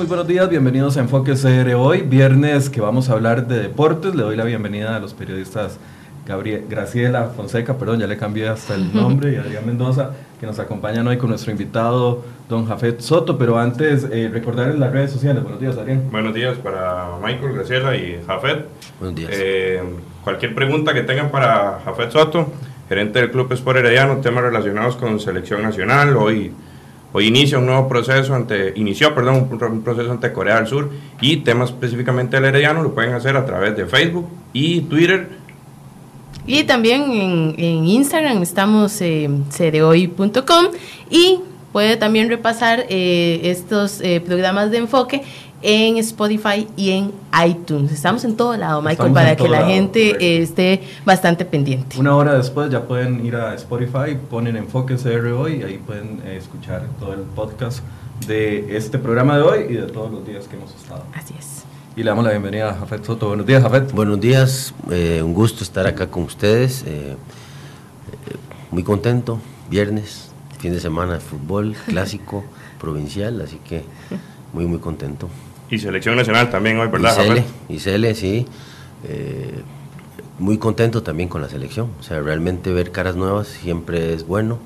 [0.00, 4.14] Muy buenos días, bienvenidos a Enfoque CR hoy, viernes que vamos a hablar de deportes.
[4.14, 5.78] Le doy la bienvenida a los periodistas
[6.24, 10.58] Gabriel, Graciela Fonseca, perdón, ya le cambié hasta el nombre, y Adrián Mendoza, que nos
[10.58, 13.36] acompañan hoy con nuestro invitado, don Jafet Soto.
[13.36, 15.42] Pero antes, eh, recordarles las redes sociales.
[15.42, 16.04] Buenos días, Adrián.
[16.10, 18.68] Buenos días para Michael, Graciela y Jafet.
[19.00, 19.30] Buenos días.
[19.34, 19.82] Eh,
[20.24, 22.50] cualquier pregunta que tengan para Jafet Soto,
[22.88, 26.16] gerente del Club Sport Herediano, temas relacionados con selección nacional.
[26.16, 26.54] Hoy,
[27.12, 31.38] hoy inicia un nuevo proceso, ante, inició perdón, un, proceso ante Corea del Sur y
[31.38, 35.28] temas específicamente del Herediano lo pueden hacer a través de Facebook y Twitter.
[36.46, 39.28] Y también en, Instagram estamos eh,
[41.10, 41.38] y
[41.72, 45.22] puede también repasar eh, estos eh, programas de enfoque
[45.62, 47.12] en Spotify y en
[47.46, 47.92] iTunes.
[47.92, 50.24] Estamos en todo lado, Michael, Estamos para que la lado, gente correcto.
[50.24, 51.98] esté bastante pendiente.
[51.98, 56.20] Una hora después ya pueden ir a Spotify, ponen Enfoque CR hoy y ahí pueden
[56.24, 57.80] eh, escuchar todo el podcast
[58.26, 61.04] de este programa de hoy y de todos los días que hemos estado.
[61.14, 61.64] Así es.
[61.96, 63.28] Y le damos la bienvenida a Jafet Soto.
[63.28, 63.92] Buenos días, Jafet.
[63.92, 66.84] Buenos días, eh, un gusto estar acá con ustedes.
[66.86, 67.16] eh, eh,
[68.70, 72.44] muy contento, viernes, fin de semana de fútbol clásico,
[72.78, 73.84] provincial, así que
[74.52, 75.28] muy, muy contento.
[75.70, 77.44] Y selección nacional también hoy, ¿verdad, Isele?
[77.68, 78.46] Isele, sí.
[79.04, 79.60] eh,
[80.38, 81.90] muy contento también con la selección.
[82.00, 84.58] O sea, realmente ver caras nuevas siempre es bueno.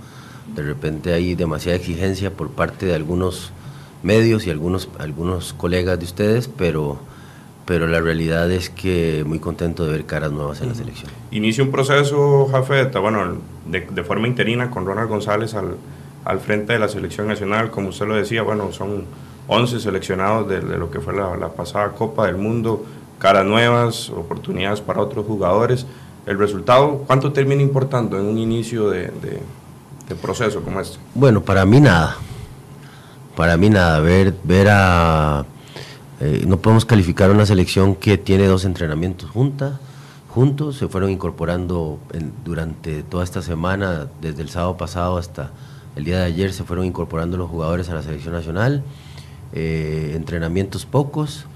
[0.55, 3.50] De repente hay demasiada exigencia por parte de algunos
[4.02, 6.98] medios y algunos, algunos colegas de ustedes, pero,
[7.64, 11.11] pero la realidad es que muy contento de ver caras nuevas en la selección.
[11.30, 15.77] Inicia un proceso, Jafet, bueno, de, de forma interina con Ronald González al,
[16.24, 17.70] al frente de la selección nacional.
[17.70, 19.05] Como usted lo decía, bueno, son
[19.46, 22.84] 11 seleccionados de, lo que fue la, pasada Copa del Mundo,
[23.18, 25.86] caras nuevas, oportunidades para otros jugadores.
[26.26, 29.12] El resultado, ¿cuánto termina importando en un inicio de,
[30.22, 30.98] proceso como este?
[31.14, 32.16] Bueno, para mí nada.
[33.36, 34.00] Para mí nada.
[34.00, 35.44] Ver, ver a.
[36.20, 39.80] eh, no podemos calificar una selección que tiene dos entrenamientos junta,
[40.30, 40.78] juntos.
[40.78, 41.98] Se fueron incorporando
[42.44, 45.50] durante toda esta semana, desde el sábado pasado hasta
[45.96, 48.83] el día de ayer, se fueron incorporando los jugadores a la selección nacional.
[49.54, 51.46] Eh, entrenamientos pocos,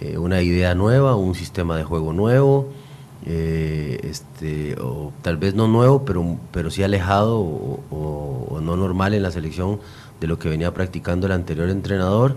[0.00, 2.68] eh, una idea nueva, un sistema de juego nuevo.
[3.26, 9.22] eh, este, o tal vez no nuevo, pero, pero sí alejado o, no normal en
[9.22, 9.78] la selección
[10.20, 12.36] de lo que venía practicando el anterior entrenador.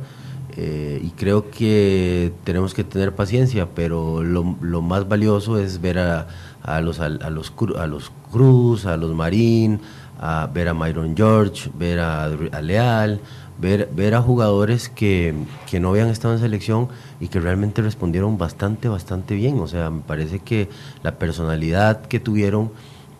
[0.58, 4.44] y creo que tenemos que tener paciencia, pero lo,
[4.82, 6.28] más valioso es ver a,
[6.64, 9.80] a los, a, los, Cru- a los Cruz, a los Marín,
[10.20, 13.20] a ver a Myron George, ver a, a Leal,
[13.60, 15.34] ver, ver a jugadores que,
[15.70, 16.88] que no habían estado en selección
[17.20, 19.60] y que realmente respondieron bastante, bastante bien.
[19.60, 20.70] O sea, me parece que
[21.04, 22.72] la personalidad que tuvieron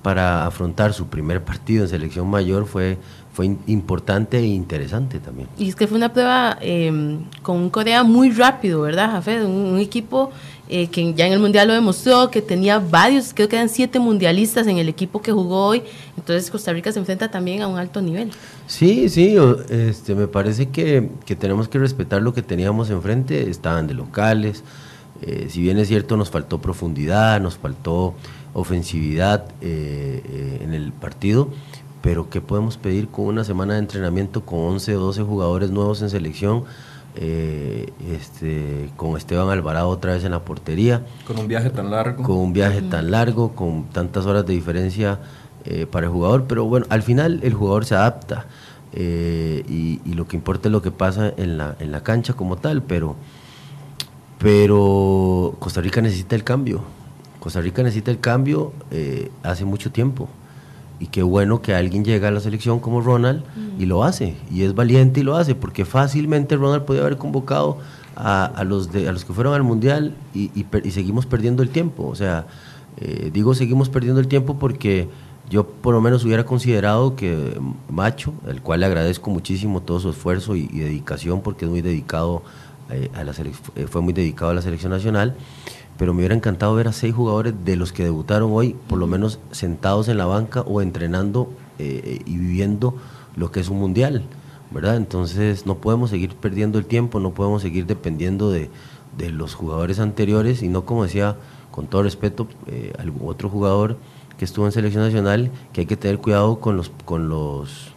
[0.02, 2.98] para afrontar su primer partido en selección mayor fue,
[3.34, 5.50] fue importante e interesante también.
[5.58, 9.22] Y es que fue una prueba eh, con un Corea muy rápido, ¿verdad?
[9.46, 10.32] Un, un equipo
[10.70, 14.00] eh, que ya en el Mundial lo demostró, que tenía varios, creo que eran siete
[14.00, 15.84] mundialistas en el equipo que jugó hoy.
[16.18, 18.32] Entonces Costa Rica se enfrenta también a un alto nivel.
[18.68, 19.36] Sí, sí,
[19.70, 24.64] este, me parece que, que tenemos que respetar lo que teníamos enfrente, estaban de locales,
[25.22, 28.14] eh, si bien es cierto nos faltó profundidad, nos faltó
[28.54, 31.50] ofensividad eh, eh, en el partido,
[32.02, 36.02] pero ¿qué podemos pedir con una semana de entrenamiento con 11 o 12 jugadores nuevos
[36.02, 36.66] en selección?
[37.20, 42.24] Eh, este, con Esteban Alvarado otra vez en la portería Con un viaje tan largo.
[42.24, 45.20] con un viaje tan largo, con tantas horas de diferencia
[45.66, 48.46] eh, para el jugador, pero bueno, al final el jugador se adapta
[48.94, 52.34] eh, y, y lo que importa es lo que pasa en la, en la cancha
[52.34, 53.16] como tal, pero,
[54.38, 56.82] pero Costa Rica necesita el cambio,
[57.40, 60.30] Costa Rica necesita el cambio eh, hace mucho tiempo.
[61.00, 63.44] Y qué bueno que alguien llega a la selección como Ronald
[63.78, 67.78] y lo hace, y es valiente y lo hace, porque fácilmente Ronald podía haber convocado
[68.16, 72.08] a, a los, a los que fueron al Mundial y, y seguimos perdiendo el tiempo.
[72.08, 72.48] O sea,
[73.00, 75.08] eh, digo seguimos perdiendo el tiempo porque
[75.52, 77.60] yo por lo menos hubiera considerado que
[77.90, 82.42] Macho, al cual le agradezco muchísimo todo su esfuerzo y, dedicación, porque es muy dedicado
[82.90, 83.34] eh, a la
[83.76, 85.36] eh, fue muy dedicado a la selección nacional,
[85.98, 89.08] pero me hubiera encantado ver a seis jugadores de los que debutaron hoy, por lo
[89.08, 92.96] menos sentados en la banca o entrenando eh, y viviendo
[93.36, 94.24] lo que es un mundial,
[94.72, 94.98] ¿verdad?
[94.98, 98.70] Entonces no podemos seguir perdiendo el tiempo, no podemos seguir dependiendo de,
[99.18, 101.36] de los jugadores anteriores y no como decía,
[101.72, 103.98] con todo respeto, eh, algún otro jugador
[104.38, 107.94] que estuvo en selección nacional, que hay que tener cuidado con los, con los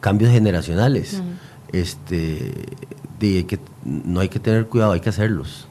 [0.00, 1.22] cambios generacionales.
[1.72, 2.52] este,
[3.20, 5.67] de hay que, no hay que tener cuidado, hay que hacerlos.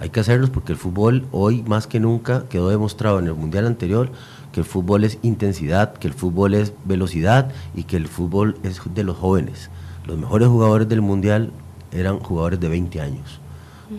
[0.00, 3.66] Hay que hacerlos porque el fútbol hoy más que nunca quedó demostrado en el mundial
[3.66, 4.10] anterior
[4.50, 8.80] que el fútbol es intensidad, que el fútbol es velocidad y que el fútbol es
[8.94, 9.70] de los jóvenes.
[10.06, 11.52] Los mejores jugadores del mundial
[11.92, 13.40] eran jugadores de 20 años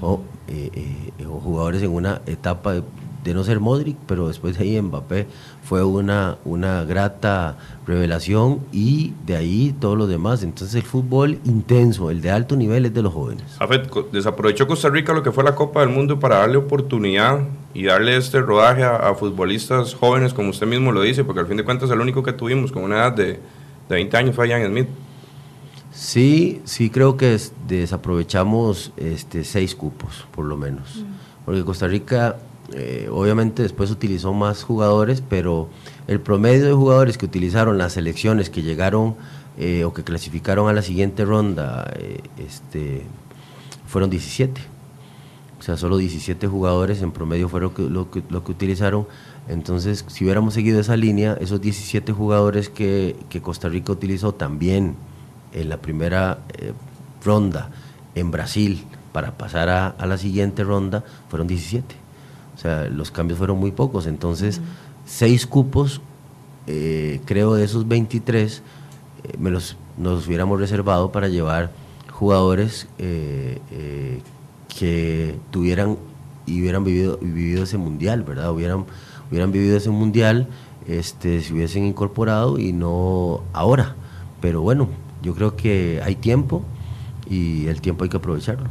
[0.02, 2.84] o, eh, o, jugadores en una etapa de,
[3.24, 5.28] de no ser Modric, pero después de ahí Mbappé
[5.72, 7.56] fue una, una grata
[7.88, 10.44] revelación y de ahí todo lo demás.
[10.44, 13.46] Entonces el fútbol intenso, el de alto nivel es de los jóvenes.
[13.58, 17.40] Afet, desaprovechó Costa Rica lo que fue la Copa del Mundo para darle oportunidad
[17.74, 21.56] y darle este rodaje a, futbolistas jóvenes, como usted mismo lo dice, porque al fin
[21.56, 23.40] de cuentas el único que tuvimos con una edad de, de
[23.88, 24.90] 20 años fue Ian Smith.
[25.94, 27.40] Sí, sí creo que
[27.70, 31.06] desaprovechamos este, seis cupos, por lo menos.
[31.46, 32.36] Porque Costa Rica
[32.74, 35.70] eh, obviamente después utilizó más jugadores, pero
[36.08, 39.16] el promedio de jugadores que utilizaron las selecciones que llegaron
[39.58, 43.04] eh, o que clasificaron a la siguiente ronda eh, este,
[43.88, 44.62] fueron 17.
[45.60, 49.06] O sea, solo 17 jugadores en promedio fueron lo que, utilizaron.
[49.48, 54.96] Entonces, si hubiéramos seguido esa línea, esos 17 jugadores que, Costa Rica utilizó también
[55.54, 56.40] en la primera
[57.24, 57.70] ronda
[58.16, 62.01] en Brasil para pasar a, a la siguiente ronda, fueron 17.
[62.62, 64.06] O sea, los cambios fueron muy pocos.
[64.06, 64.62] Entonces,
[65.04, 66.00] seis cupos,
[66.68, 68.62] eh, creo de esos 23,
[69.24, 71.72] eh, me los, nos hubiéramos reservado para llevar
[72.12, 74.22] jugadores eh,
[74.78, 75.98] que tuvieran
[76.46, 78.52] y hubieran vivido, vivido ese mundial, ¿verdad?
[78.52, 78.86] Hubieran,
[79.32, 80.48] hubieran vivido ese mundial,
[80.88, 83.96] este, se hubiesen incorporado y no ahora.
[84.40, 84.88] Pero bueno,
[85.24, 86.62] yo creo que hay tiempo
[87.28, 88.68] y el tiempo hay que aprovecharlo.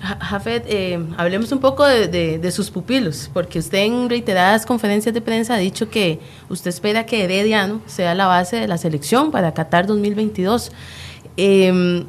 [0.00, 5.54] Jafet, eh, hablemos un poco de, sus pupilos, porque usted en reiteradas conferencias de prensa
[5.54, 9.86] ha dicho que usted espera que Herediano sea la base de la selección para Qatar
[9.86, 10.72] 2022.
[11.36, 12.06] Em,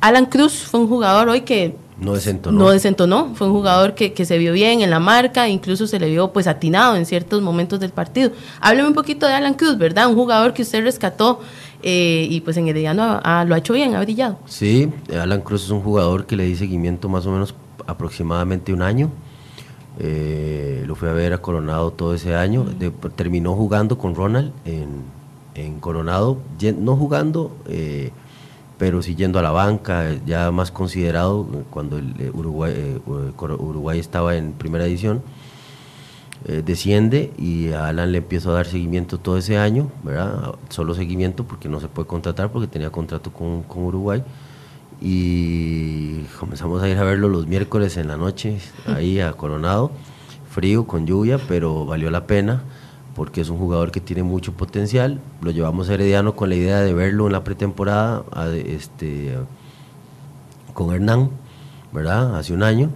[0.00, 2.58] Alan Cruz fue un jugador hoy que no desentonó.
[2.58, 6.08] No desentonó, fue un jugador que, se vio bien en la marca, incluso se le
[6.10, 8.32] vio pues atinado en ciertos momentos del partido.
[8.60, 10.08] Hábleme un poquito de Alan Cruz, ¿verdad?
[10.08, 11.40] Un jugador que usted rescató
[11.86, 14.38] eh, y pues en Herediano lo ha hecho bien, ha brillado.
[14.46, 17.54] Sí, Alan Cruz es un jugador que le di seguimiento más o menos
[17.86, 19.10] aproximadamente un año.
[19.98, 22.64] Eh, lo fui a ver a Coronado todo ese año.
[23.16, 26.38] terminó jugando con Ronald en, Coronado,
[26.78, 28.12] no jugando, eh,
[28.78, 34.52] pero sí yendo a la banca, ya más considerado cuando el Uruguay, Uruguay estaba en
[34.52, 35.20] primera edición.
[36.46, 40.54] Eh, desciende y a Alan le empiezo a dar seguimiento todo ese año, ¿verdad?
[40.68, 44.22] Solo seguimiento porque no se puede contratar porque tenía contrato con, con Uruguay.
[45.00, 49.90] Y comenzamos a ir a verlo los miércoles en la noche, ahí a Coronado,
[50.50, 52.62] frío, con lluvia, pero valió la pena
[53.14, 55.20] porque es un jugador que tiene mucho potencial.
[55.40, 58.22] Lo llevamos a Herediano con la idea de verlo en la pretemporada
[58.66, 59.38] este,
[60.74, 61.30] con Hernán,
[61.92, 62.36] ¿verdad?
[62.36, 62.90] Hace un año.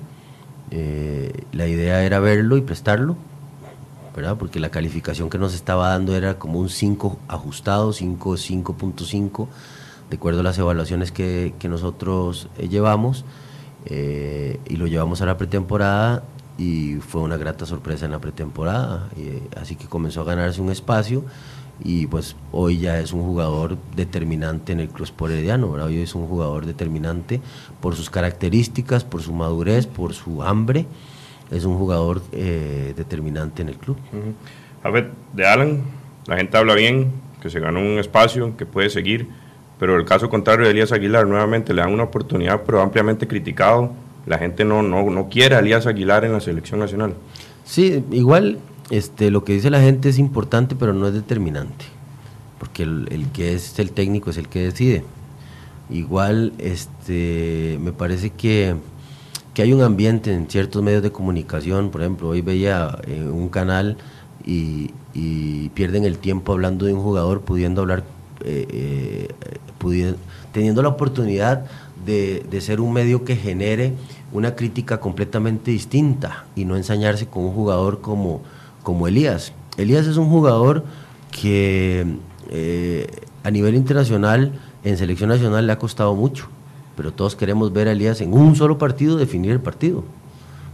[0.70, 3.16] Eh, la idea era verlo y prestarlo
[4.38, 9.48] porque la calificación que nos estaba dando era como un 5 ajustado, 5, 5.5,
[10.10, 13.24] de acuerdo a las evaluaciones que, nosotros eh, llevamos,
[13.86, 16.24] eh, y lo llevamos a la pretemporada
[16.58, 20.70] y fue una grata sorpresa en la pretemporada, eh, así que comenzó a ganarse un
[20.70, 21.24] espacio
[21.80, 26.26] y pues hoy ya es un jugador determinante en el Club Herediano, hoy es un
[26.26, 27.40] jugador determinante
[27.80, 30.86] por sus características, por su madurez, por su hambre
[31.50, 33.96] es un jugador eh, determinante en el club.
[34.82, 35.82] A ver, de Alan,
[36.26, 39.28] la gente habla bien, que se ganó un espacio, que puede seguir,
[39.78, 43.92] pero el caso contrario de Elías Aguilar, nuevamente le dan una oportunidad, pero ampliamente criticado.
[44.26, 47.14] La gente no, no, no quiere a Elías Aguilar en la selección nacional.
[47.64, 48.58] Sí, igual
[48.90, 51.84] este, lo que dice la gente es importante, pero no es determinante,
[52.58, 55.04] porque el, el que es el técnico es el que decide.
[55.90, 58.76] Igual, este, me parece que
[59.58, 63.48] que hay un ambiente en ciertos medios de comunicación, por ejemplo, hoy veía eh, un
[63.48, 63.96] canal
[64.46, 64.92] y,
[65.74, 68.04] pierden el tiempo hablando de un jugador, pudiendo hablar,
[68.44, 69.28] eh,
[69.90, 70.14] eh,
[70.52, 71.64] teniendo la oportunidad
[72.06, 73.94] de, ser un medio que genere
[74.32, 78.42] una crítica completamente distinta y no ensañarse con un jugador como,
[78.84, 79.52] como Elías.
[79.76, 80.84] Elías es un jugador
[81.32, 82.06] que
[83.42, 84.52] a nivel internacional,
[84.84, 86.48] en selección nacional, le ha costado mucho
[86.98, 90.02] pero todos queremos ver a Elías en un solo partido definir el partido,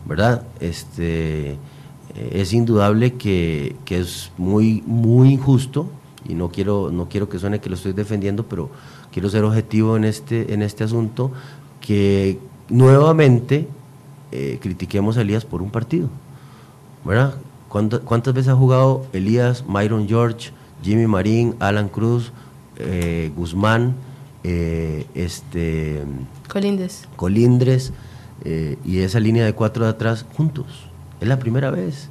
[0.06, 0.42] ¿verdad?
[0.58, 1.56] Este, eh,
[2.32, 5.86] es indudable que, es muy, muy injusto
[6.26, 8.70] y no quiero, no quiero que suene que lo estoy defendiendo, pero
[9.12, 11.30] quiero ser objetivo en este, en este asunto,
[11.82, 12.38] que
[12.70, 13.68] nuevamente
[14.32, 16.08] eh, critiquemos a Elías por un partido,
[17.04, 17.34] ¿verdad?
[17.68, 20.52] ¿Cuántas, veces ha jugado Elías, Myron George,
[20.82, 22.32] Jimmy Marín, Alan Cruz,
[22.78, 23.94] eh, Guzmán?
[24.44, 26.02] Eh, este,
[26.48, 27.92] Colindres, Colindres
[28.44, 30.66] eh, y esa línea de cuatro de atrás juntos.
[31.20, 32.10] Es la primera vez.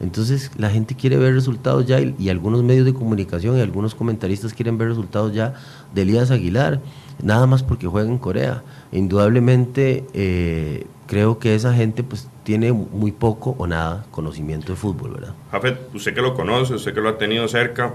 [0.00, 4.52] Entonces la gente quiere ver resultados ya y, algunos medios de comunicación y algunos comentaristas
[4.52, 5.54] quieren ver resultados ya
[5.94, 6.80] de Elías Aguilar,
[7.22, 8.64] nada más porque juega en Corea.
[8.90, 15.12] Indudablemente eh, creo que esa gente pues tiene muy poco o nada conocimiento de fútbol,
[15.12, 15.34] ¿verdad?
[15.52, 17.94] Jafet, usted que lo conoce, usted que lo ha tenido cerca,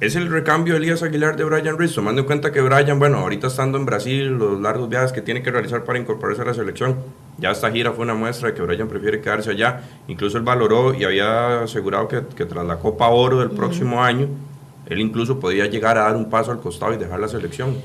[0.00, 1.94] ¿Es el recambio de Elías Aguilar de Brian Ruiz?
[1.94, 5.40] Tomando en cuenta que Brian, bueno, ahorita estando en Brasil, los largos viajes que tiene
[5.40, 6.96] que realizar para incorporarse a la selección,
[7.38, 9.82] ya esta gira fue una muestra de que Brian prefiere quedarse allá.
[10.08, 14.26] Incluso él valoró y había asegurado que, tras la Copa Oro del próximo año,
[14.86, 17.76] él incluso podía llegar a dar un paso al costado y dejar la selección.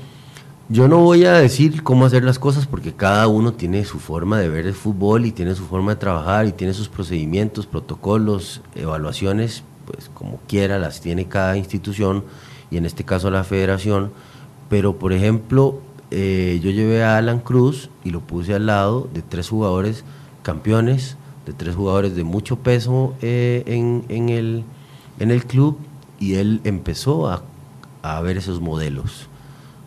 [0.68, 4.40] Yo no voy a decir cómo hacer las cosas porque cada uno tiene su forma
[4.40, 8.62] de ver el fútbol y tiene su forma de trabajar y tiene sus procedimientos, protocolos,
[8.74, 9.62] evaluaciones
[9.92, 12.24] pues como quiera las tiene cada institución
[12.70, 14.12] y en este caso la federación,
[14.68, 15.80] pero por ejemplo
[16.10, 20.04] eh, yo llevé a Alan Cruz y lo puse al lado de tres jugadores
[20.42, 21.16] campeones,
[21.46, 24.64] de tres jugadores de mucho peso eh, en, el,
[25.18, 25.78] en el club
[26.18, 27.42] y él empezó a,
[28.02, 29.28] a ver esos modelos.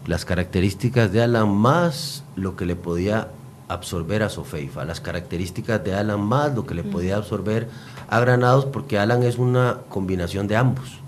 [0.07, 3.29] Las características de Alan más lo que le podía
[3.69, 7.69] absorber a Sofeifa, las características de Alan más lo que le podía absorber
[8.07, 10.99] a Granados porque Alan es una combinación de ambos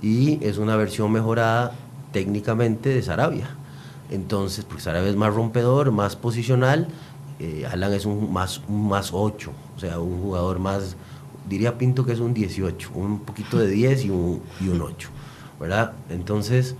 [0.00, 1.72] y es una versión mejorada
[2.12, 3.48] técnicamente de Sarabia.
[4.10, 6.88] Entonces, porque Sarabia es más rompedor, más posicional,
[7.38, 10.96] eh, Alan es un más, un más 8, o sea, un jugador más,
[11.48, 15.08] diría Pinto que es un 18, un poquito de 10 y un, y un 8,
[15.58, 15.92] ¿verdad?
[16.10, 16.76] Entonces,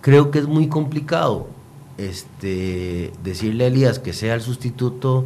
[0.00, 1.46] creo que es muy complicado
[1.96, 5.24] este, decirle a Elías que sea el sustituto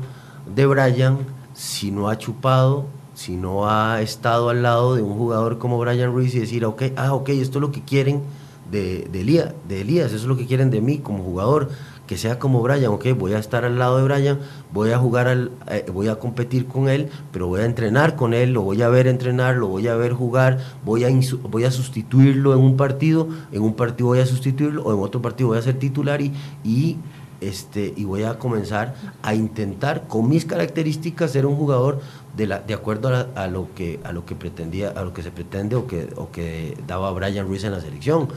[0.54, 1.18] de Brian
[1.54, 2.86] si no ha chupado
[3.20, 6.84] si no ha estado al lado de un jugador como Brian Ruiz y decir, ok,
[6.96, 8.22] ah, ok, esto es lo que quieren
[8.70, 11.68] de, de, Elías, de Elías, eso es lo que quieren de mí como jugador,
[12.06, 14.38] que sea como Brian, ok, voy a estar al lado de Brian,
[14.72, 18.32] voy a jugar, al, eh, voy a competir con él, pero voy a entrenar con
[18.32, 21.10] él, lo voy a ver entrenar, lo voy a ver jugar, voy a,
[21.42, 25.20] voy a sustituirlo en un partido, en un partido voy a sustituirlo, o en otro
[25.20, 26.32] partido voy a ser titular y,
[26.64, 26.96] y
[27.40, 32.00] este, y voy a comenzar a intentar con mis características ser un jugador
[32.36, 35.30] de, la, de acuerdo a, lo que, a lo que pretendía, a lo que se
[35.30, 38.28] pretende o que, o que daba Brian Ruiz en la selección,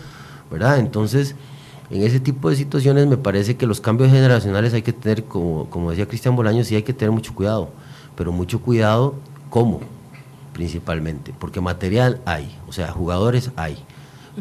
[0.52, 0.80] ¿verdad?
[0.80, 1.36] Entonces,
[1.90, 5.70] en ese tipo de situaciones me parece que los cambios generacionales hay que tener, como,
[5.70, 7.70] como decía Cristian Bolaño, sí hay que tener mucho cuidado,
[8.16, 9.16] pero mucho cuidado,
[9.50, 9.82] ¿cómo?
[10.54, 13.78] Principalmente, porque material hay, o sea, jugadores hay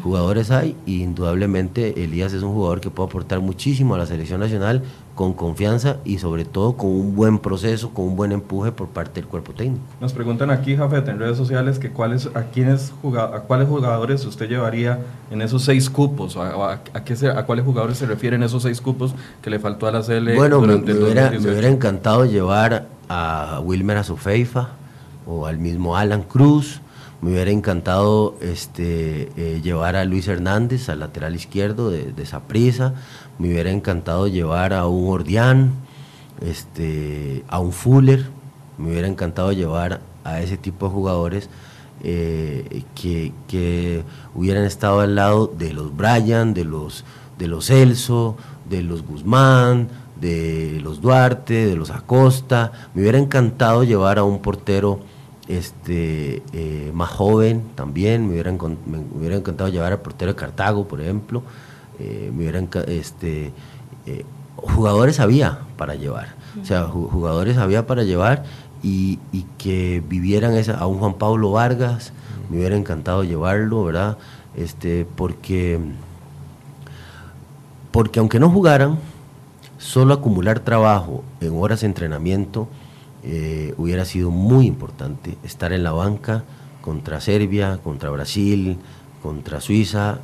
[0.00, 4.40] jugadores hay y indudablemente Elías es un jugador que puede aportar muchísimo a la selección
[4.40, 4.82] nacional
[5.14, 9.20] con confianza y sobre todo con un buen proceso, con un buen empuje por parte
[9.20, 9.82] del cuerpo técnico.
[10.00, 14.48] Nos preguntan aquí, Jafet, en redes sociales, que cuáles, a, quiénes, a cuáles jugadores usted
[14.48, 15.00] llevaría
[15.30, 19.50] en esos seis cupos, a, qué a cuáles jugadores se refieren esos seis cupos que
[19.50, 23.60] le faltó a la CL bueno, durante me, me, hubiera, me hubiera encantado llevar a
[23.62, 24.70] Wilmer Azufeifa
[25.26, 26.80] o al mismo Alan Cruz,
[27.22, 32.94] me hubiera encantado este, eh, llevar a Luis Hernández al lateral izquierdo de, de prisa.
[33.38, 35.72] Me hubiera encantado llevar a un Ordián,
[36.40, 38.26] este, a un Fuller.
[38.78, 41.50] Me hubiera encantado llevar a ese tipo de jugadores
[42.04, 44.02] eh, que,
[44.34, 47.04] hubieran estado al lado de los Bryan, de los,
[47.38, 48.36] de los Elso,
[48.68, 49.88] de los Guzmán,
[50.20, 52.72] de los Duarte, de los Acosta.
[52.94, 55.00] Me hubiera encantado llevar a un portero
[55.48, 60.86] este, eh, más joven también, me hubiera, me hubiera, encantado llevar al portero de Cartago,
[60.88, 61.42] por ejemplo,
[61.98, 63.52] eh, me hubiera, este,
[64.06, 64.24] eh,
[64.56, 68.44] jugadores había para llevar, o sea, jugadores había para llevar
[68.82, 72.12] y, y, que vivieran esa, a un Juan Pablo Vargas,
[72.50, 74.18] me hubiera encantado llevarlo, ¿verdad?
[74.56, 75.78] Este, porque,
[77.90, 78.98] porque aunque no jugaran,
[79.78, 82.68] solo acumular trabajo en horas de entrenamiento,
[83.24, 86.44] eh, hubiera sido muy importante estar en la banca
[86.80, 88.78] contra Serbia, contra Brasil,
[89.22, 90.18] contra Suiza,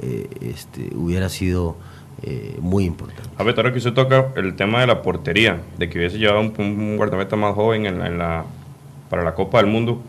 [0.00, 1.76] eh, este, hubiera sido
[2.22, 3.30] eh, muy importante.
[3.36, 6.40] A ver, ahora que usted toca el tema de la portería, de que hubiese llevado
[6.40, 8.44] un, guardameta más joven en la,
[9.10, 10.00] para la Copa del Mundo,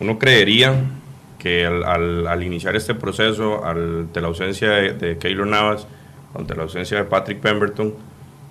[0.00, 0.74] uno creería
[1.38, 5.86] que al, al, iniciar este proceso, ante la ausencia de, de Keylor Navas,
[6.34, 7.94] ante la ausencia de Patrick Pemberton,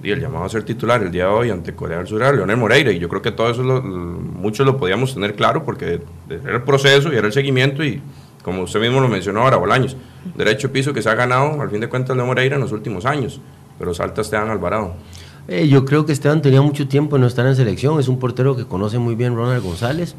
[0.03, 2.57] y el llamado a ser titular el día de hoy ante Corea del Sur Leonel
[2.57, 2.91] Moreira.
[2.91, 7.11] Y yo creo que todo eso muchos lo podíamos tener claro porque era el proceso
[7.11, 8.01] y era el seguimiento y
[8.43, 9.97] como usted mismo lo mencionó ahora, Bolaños,
[10.35, 13.05] derecho piso que se ha ganado al fin de cuentas Leonel Moreira en los últimos
[13.05, 13.41] años,
[13.79, 14.93] pero salta Esteban Alvarado.
[15.47, 18.19] Eh, yo creo que Esteban tenía mucho tiempo en no estar en selección, es un
[18.19, 20.15] portero que conoce muy bien Ronald González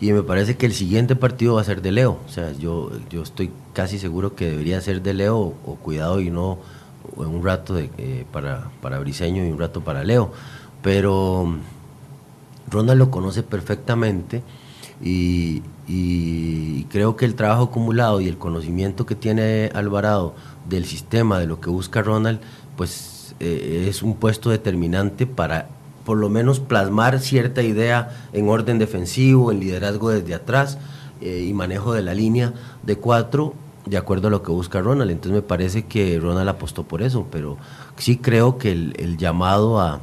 [0.00, 2.18] y me parece que el siguiente partido va a ser de Leo.
[2.26, 6.28] O sea, yo, yo estoy casi seguro que debería ser de Leo o cuidado y
[6.28, 6.58] no
[7.16, 10.32] un rato eh, para, para Briseño y un rato para Leo.
[10.82, 11.54] Pero
[12.68, 14.42] Ronald lo conoce perfectamente
[15.04, 20.34] Y, creo que el trabajo acumulado y el conocimiento que tiene Alvarado
[20.68, 22.40] del sistema, de lo que busca Ronald,
[22.76, 25.68] pues eh, es un puesto determinante para
[26.04, 30.78] por lo menos plasmar cierta idea en orden defensivo, en liderazgo desde atrás
[31.20, 33.54] eh, y manejo de la línea de cuatro
[33.86, 35.10] de acuerdo a lo que busca Ronald.
[35.10, 37.56] Entonces me parece que Ronald apostó por eso, pero
[37.96, 40.00] sí creo que el, llamado a,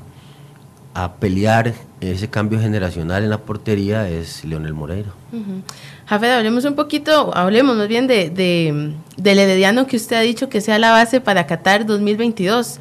[0.94, 5.14] a, pelear ese cambio generacional en la portería es Leonel Moreira.
[5.32, 5.62] Uh
[6.10, 10.60] hablemos un poquito, hablemos más bien de, de, del Herediano que usted ha dicho que
[10.60, 12.80] sea la base para Qatar 2022.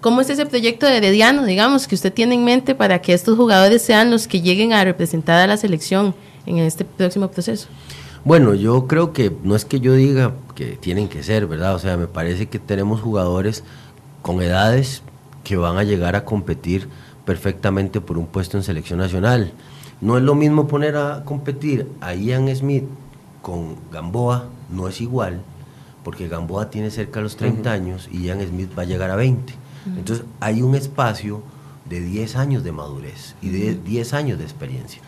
[0.00, 3.36] ¿Cómo es ese proyecto de Herediano, digamos, que usted tiene en mente para que estos
[3.36, 6.14] jugadores sean los que lleguen a representar a la selección
[6.46, 7.68] en este próximo proceso?
[8.24, 11.74] Bueno, yo creo que no es que yo diga que tienen que ser, ¿verdad?
[11.74, 13.64] O sea, me parece que tenemos jugadores
[14.22, 15.02] con edades
[15.42, 16.88] que van a llegar a competir
[17.24, 19.52] perfectamente por un puesto en selección nacional.
[20.00, 22.84] No es lo mismo poner a competir a Ian Smith
[23.42, 25.40] con Gamboa, no es igual,
[26.02, 29.16] porque Gamboa tiene cerca de los 30 años y Ian Smith va a llegar a
[29.16, 29.54] 20.
[29.96, 31.42] Entonces hay un espacio
[31.88, 35.02] de 10 años de madurez y de 10 años de experiencia.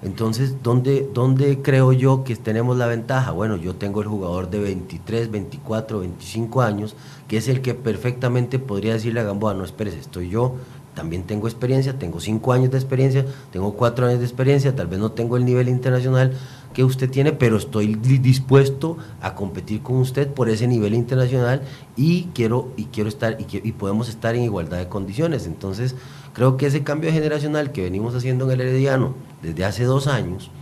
[0.00, 3.32] Entonces, ¿dónde, ¿dónde creo yo que tenemos la ventaja?
[3.32, 6.94] Bueno, yo tengo el jugador de 23, 24, 25 años,
[7.26, 10.54] que es el que perfectamente podría decirle a Gamboa, no espérese, estoy yo,
[10.98, 14.98] también tengo experiencia, tengo 5 años de experiencia, tengo 4 años de experiencia, tal vez
[14.98, 16.32] no tengo el nivel internacional
[16.74, 21.62] que usted tiene, pero estoy dispuesto a competir con usted por ese nivel internacional
[21.96, 25.46] y quiero, y quiero estar, y, y podemos estar en igualdad de condiciones.
[25.46, 25.94] Entonces,
[26.38, 30.52] Creo que ese cambio generacional que venimos haciendo en el Herediano desde hace dos años,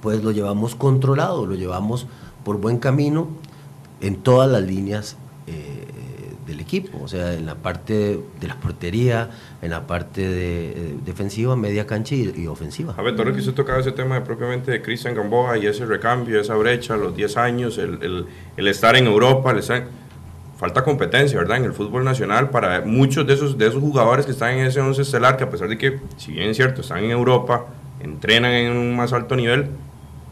[0.00, 2.06] pues lo llevamos controlado, lo llevamos
[2.44, 3.26] por buen camino
[4.00, 5.16] en todas las líneas
[5.48, 5.88] eh,
[6.50, 9.30] del equipo, o sea, en la parte de la portería,
[9.62, 12.94] en la parte de, eh, defensiva, media cancha y, ofensiva.
[12.96, 16.40] A ver, Torre, que usted tocaba ese tema propiamente de Cristian Gamboa y ese recambio,
[16.40, 18.26] esa brecha, los 10 años, el,
[18.56, 19.84] el, estar en Europa, el estar
[20.58, 21.58] falta competencia, ¿verdad?
[21.58, 24.80] En el fútbol nacional para muchos de esos, de esos jugadores que están en ese
[24.80, 27.66] 11 estelar, que a pesar de que, si bien es cierto, están en Europa,
[28.00, 29.70] entrenan en un más alto nivel,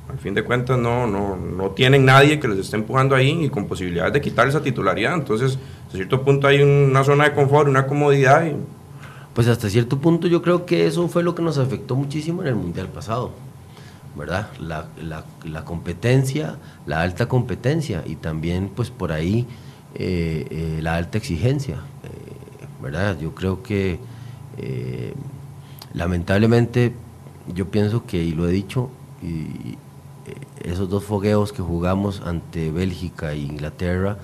[0.09, 3.51] al fin de cuentas no, no, no tienen nadie que les esté empujando ahí y
[3.51, 5.14] con posibilidades de quitar esa titularidad.
[5.14, 8.46] Entonces, a cierto punto hay una zona de confort, una comodidad.
[8.46, 8.57] Y...
[9.35, 12.48] Pues hasta cierto punto yo creo que eso fue lo que nos afectó muchísimo en
[12.48, 13.33] el Mundial pasado.
[14.16, 14.48] ¿verdad?
[14.59, 19.46] La, la, la competencia, la alta competencia y también pues por ahí
[19.94, 22.09] eh, eh, la alta exigencia, eh,
[22.83, 23.18] ¿verdad?
[23.18, 23.98] Yo creo que
[25.94, 26.92] lamentablemente
[27.55, 28.90] yo pienso que, y lo he dicho,
[29.22, 29.79] y,
[30.62, 34.18] esos dos fogueos que jugamos ante Bélgica e Inglaterra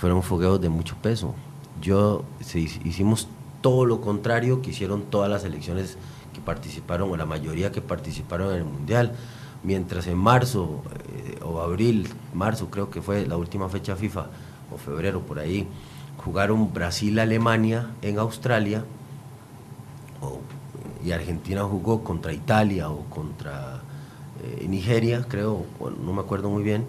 [0.00, 1.34] fueron fogueos de mucho peso.
[1.82, 3.28] Yo hicimos
[3.60, 5.98] todo lo contrario que hicieron todas las elecciones
[6.32, 9.12] que participaron, o la mayoría que participaron en el Mundial.
[9.62, 10.82] Mientras en marzo
[11.44, 14.28] o abril, marzo creo que fue la última fecha FIFA,
[14.72, 15.68] o febrero por ahí,
[16.24, 18.84] jugaron Brasil-Alemania en Australia
[21.04, 23.80] y Argentina jugó contra Italia o contra
[24.42, 25.66] eh, Nigeria, creo,
[26.02, 26.86] no me acuerdo muy bien,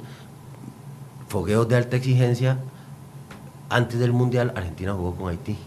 [1.27, 2.57] fogueos de alta exigencia.
[3.71, 5.57] Antes del Mundial, Argentina jugó con Haití.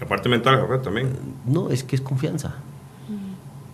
[0.00, 1.08] La parte mental, también.
[1.08, 1.10] Eh,
[1.46, 2.54] no, es que es confianza.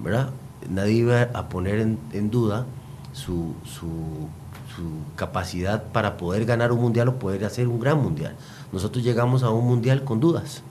[0.01, 0.31] ¿Verdad?
[0.71, 2.65] Nadie iba a poner en, en duda
[3.13, 4.29] su, su
[4.77, 4.83] su
[5.17, 8.37] capacidad para poder ganar un mundial o poder hacer un gran mundial.
[8.73, 10.63] Nosotros llegamos a un mundial con dudas.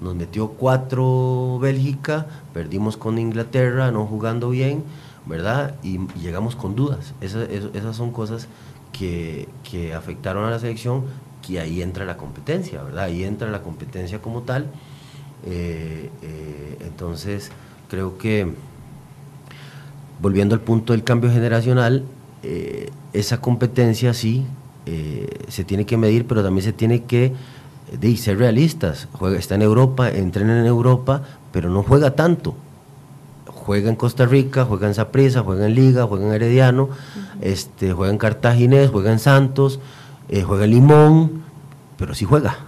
[0.00, 4.84] Nos metió cuatro Bélgica, perdimos con Inglaterra, no jugando bien,
[5.26, 5.74] ¿verdad?
[5.82, 7.14] Y, llegamos con dudas.
[7.20, 8.46] esas son cosas
[8.92, 11.04] que, que, afectaron a la selección,
[11.48, 13.04] que ahí entra la competencia, ¿verdad?
[13.04, 14.66] Ahí entra la competencia como tal.
[15.46, 17.50] Eh, eh, entonces,
[17.88, 18.52] creo que,
[20.20, 22.04] volviendo al punto del cambio generacional,
[22.42, 24.46] eh, esa competencia sí
[25.48, 27.34] se tiene que medir, pero también se tiene que
[27.92, 29.06] de, ser realistas.
[29.12, 32.54] Juega, está en Europa, entrena en Europa, pero no juega tanto.
[33.44, 36.88] Juega en Costa Rica, juega en Saprissa, juega en Liga, juega en Herediano,
[37.42, 39.78] este, juega en Cartaginés, juega en Santos,
[40.28, 41.42] eh, juega Limón,
[41.96, 42.58] pero sí juega.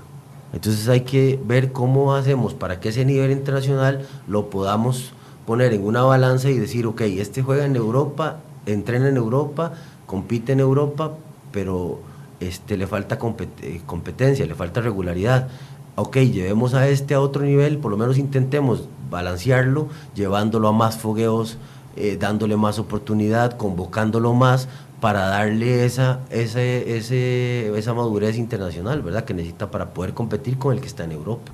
[0.52, 5.12] Entonces hay que ver cómo hacemos para que ese nivel internacional lo podamos
[5.46, 9.72] poner en una balanza y decir, ok, este juega en Europa, entrena en Europa,
[10.06, 11.12] compite en Europa,
[11.52, 12.00] pero
[12.40, 13.18] este, le falta
[13.62, 15.48] eh, competencia, le falta regularidad.
[15.96, 20.96] Ok, llevemos a este a otro nivel, por lo menos intentemos balancearlo, llevándolo a más
[20.96, 21.58] fogueos,
[21.96, 24.68] eh, dándole más oportunidad, convocándolo más
[25.00, 29.24] para darle esa, ese, esa madurez internacional, ¿verdad?
[29.24, 31.52] Que necesita para poder competir con el que está en Europa.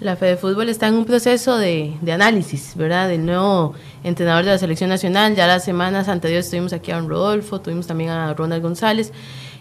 [0.00, 3.08] La Fede Fútbol está en un proceso de, análisis, ¿verdad?
[3.08, 5.34] Del nuevo entrenador de la selección nacional.
[5.34, 9.12] Ya las semanas anteriores tuvimos aquí a Don Rodolfo, tuvimos también a Ronald González.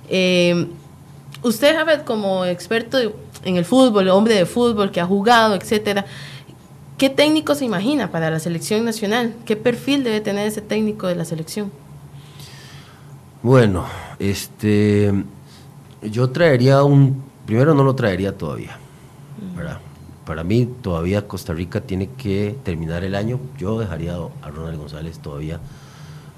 [0.10, 0.68] Eh,
[1.42, 3.00] usted, Javier, como experto
[3.44, 6.06] en el fútbol, hombre de fútbol que ha jugado, etcétera,
[7.00, 9.34] ¿qué técnico se imagina para la selección nacional?
[9.46, 11.72] ¿Qué perfil debe tener ese técnico de la selección?
[13.44, 13.86] Bueno,
[14.18, 15.14] este,
[16.02, 18.80] yo traería un, primero no lo traería todavía,
[19.56, 19.80] ¿verdad?
[20.26, 25.20] Para mí todavía Costa Rica tiene que terminar el año, yo dejaría a Ronald González
[25.20, 25.60] todavía,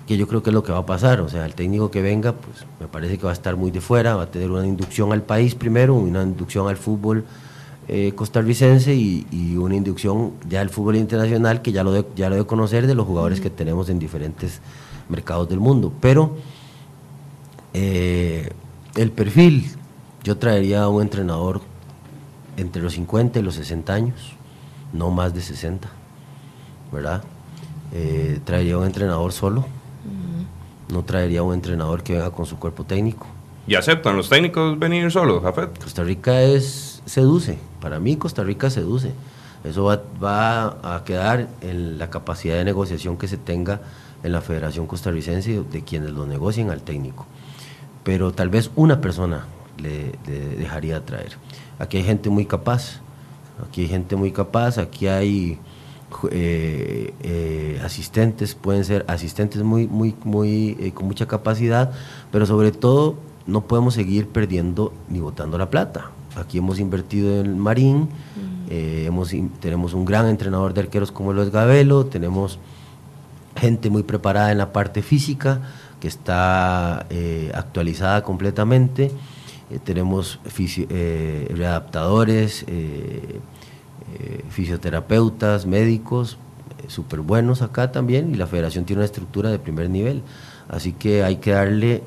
[0.07, 2.01] que yo creo que es lo que va a pasar, o sea, el técnico que
[2.01, 4.67] venga, pues me parece que va a estar muy de fuera, va a tener una
[4.67, 7.23] inducción al país primero, una inducción al fútbol
[7.87, 12.35] eh, costarricense y, una inducción ya al fútbol internacional que ya lo de, ya lo
[12.35, 14.59] de conocer de los jugadores que tenemos en diferentes
[15.09, 16.35] mercados del mundo, pero
[17.73, 18.49] eh,
[18.95, 19.69] el perfil,
[20.23, 21.61] yo traería a un entrenador
[22.57, 24.33] entre los 50 y los 60 años,
[24.91, 25.87] no más de 60,
[26.91, 27.23] ¿verdad?
[27.93, 29.65] Eh, traería un entrenador solo,
[30.91, 33.27] no traería un entrenador que venga con su cuerpo técnico.
[33.67, 35.81] ¿Y aceptan los técnicos venir solos, Jafet?
[35.81, 39.13] Costa Rica es seduce, para mí Costa Rica seduce.
[39.63, 43.81] Eso va, va, a quedar en la capacidad de negociación que se tenga
[44.23, 47.27] en la Federación Costarricense de quienes lo negocien al técnico
[48.03, 49.45] pero tal vez una persona
[49.77, 50.13] le,
[50.57, 51.33] dejaría traer.
[51.79, 53.01] Aquí hay gente muy capaz,
[53.67, 55.59] aquí hay gente muy capaz, aquí hay
[56.31, 61.91] eh, eh, asistentes, pueden ser asistentes muy, muy, muy, eh, con mucha capacidad,
[62.31, 66.11] pero sobre todo no podemos seguir perdiendo ni botando la plata.
[66.35, 68.71] Aquí hemos invertido en el Marín, mm.
[68.71, 72.59] hemos, tenemos un gran entrenador de arqueros como lo es Gabelo, tenemos
[73.55, 75.61] gente muy preparada en la parte física,
[75.99, 79.11] que está eh, actualizada completamente.
[79.69, 80.39] Eh, tenemos
[80.89, 82.65] eh, readaptadores,
[84.49, 86.37] fisioterapeutas, médicos,
[86.87, 90.23] súper buenos acá también, y la federación tiene una estructura de primer nivel.
[90.67, 92.03] Así que hay que darle,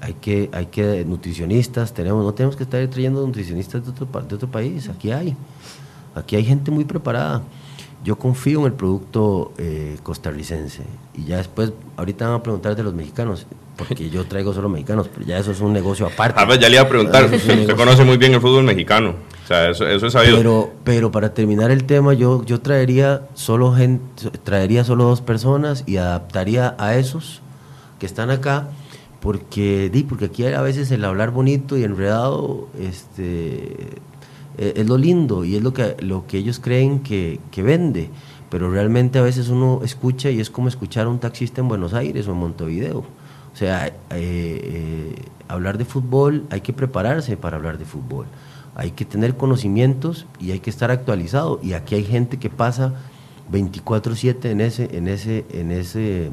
[0.00, 4.34] hay que, hay que, nutricionistas, tenemos, no tenemos que estar trayendo nutricionistas de otro, de
[4.34, 5.34] otro país, aquí hay,
[6.14, 7.42] aquí hay gente muy preparada
[8.04, 10.82] yo confío en el producto eh, costarricense.
[11.14, 15.08] Y ya después, ahorita van a preguntar de los mexicanos, porque yo traigo solo mexicanos,
[15.12, 16.38] pero ya eso es un negocio aparte.
[16.38, 19.46] A ver, ya le iba a preguntar, usted conoce muy bien el fútbol mexicano, o
[19.48, 20.36] sea, eso, eso es sabido.
[20.36, 25.82] Pero, pero para terminar el tema, yo, yo traería, solo gente, traería solo dos personas
[25.86, 27.40] y adaptaría a esos
[27.98, 28.68] que están acá,
[29.20, 33.96] porque, di, porque aquí a veces el hablar bonito y enredado este,
[34.56, 38.10] eh, es lo lindo y es lo que, lo que ellos creen que, vende.
[38.50, 41.94] Pero realmente a veces uno escucha y es como escuchar a un taxista en Buenos
[41.94, 42.98] Aires o en Montevideo.
[42.98, 45.14] O sea, eh, eh,
[45.48, 48.26] hablar de fútbol, hay que prepararse para hablar de fútbol.
[48.76, 51.58] Hay que tener conocimientos y hay que estar actualizado.
[51.62, 52.94] Y aquí hay gente que pasa
[53.50, 56.30] 24/7 en ese, en ese, en ese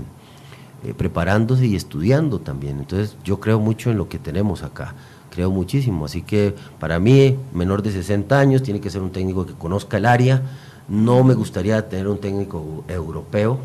[0.97, 2.79] preparándose y estudiando también.
[2.79, 4.95] Entonces yo creo mucho en lo que tenemos acá
[5.31, 6.05] creo muchísimo.
[6.05, 9.97] Así que para mí, menor de 60 años, tiene que ser un técnico que conozca
[9.97, 10.43] el área.
[10.87, 13.59] No me gustaría tener un técnico europeo.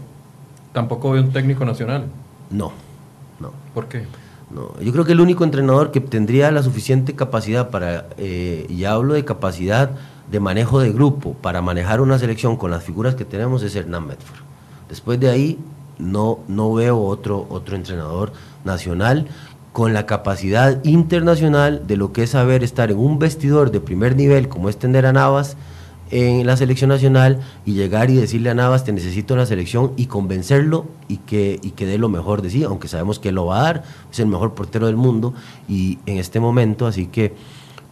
[0.73, 2.07] ¿Tampoco veo un técnico nacional?
[2.51, 2.73] No,
[3.41, 3.51] no.
[3.75, 4.05] ¿Por qué?
[4.51, 8.85] No, yo creo que el único entrenador que tendría la suficiente capacidad para, eh, y
[8.85, 9.91] hablo de capacidad
[10.31, 14.07] de manejo de grupo, para manejar una selección con las figuras que tenemos es Hernán
[14.07, 14.41] Medford.
[14.89, 15.59] Después de ahí,
[15.99, 18.33] no, no veo otro, otro entrenador
[18.65, 19.27] nacional
[19.77, 24.17] con la capacidad internacional de lo que es saber estar en un vestidor de primer
[24.17, 25.59] nivel como es tener a Navas
[26.11, 30.07] en la selección nacional y llegar y decirle a Navas te necesito la selección y
[30.07, 33.59] convencerlo y que, y que dé lo mejor de sí, aunque sabemos que lo va
[33.59, 35.35] a dar, es el mejor portero del mundo
[35.69, 37.35] y en este momento, así que,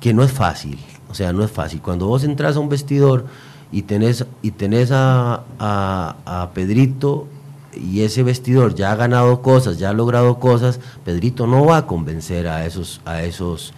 [0.00, 0.78] que no es fácil,
[1.10, 1.82] o sea, no es fácil.
[1.82, 3.26] Cuando vos entras a un vestidor
[3.70, 7.28] y tenés, y tenés a, a Pedrito
[7.76, 11.86] y ese vestidor ya ha ganado cosas, ya ha logrado cosas, Pedrito no va a
[11.86, 13.72] convencer a esos, a esos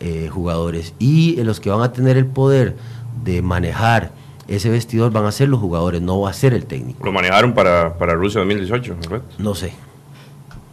[0.00, 0.94] eh, jugadores.
[0.98, 2.76] Y los que van a tener el poder
[3.24, 4.12] de manejar
[4.48, 7.04] ese vestidor van a ser los jugadores, no va a ser el técnico.
[7.04, 8.96] ¿Lo manejaron para, para Rusia 2018?
[9.38, 9.72] No sé,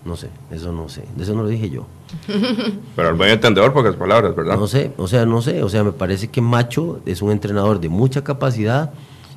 [0.03, 1.85] no sé, eso no sé, eso no lo dije yo.
[2.95, 4.57] Pero el buen entendedor, pocas palabras, ¿verdad?
[4.57, 7.79] No sé, o sea, no sé, o sea, me parece que Macho es un entrenador
[7.79, 8.93] de mucha capacidad,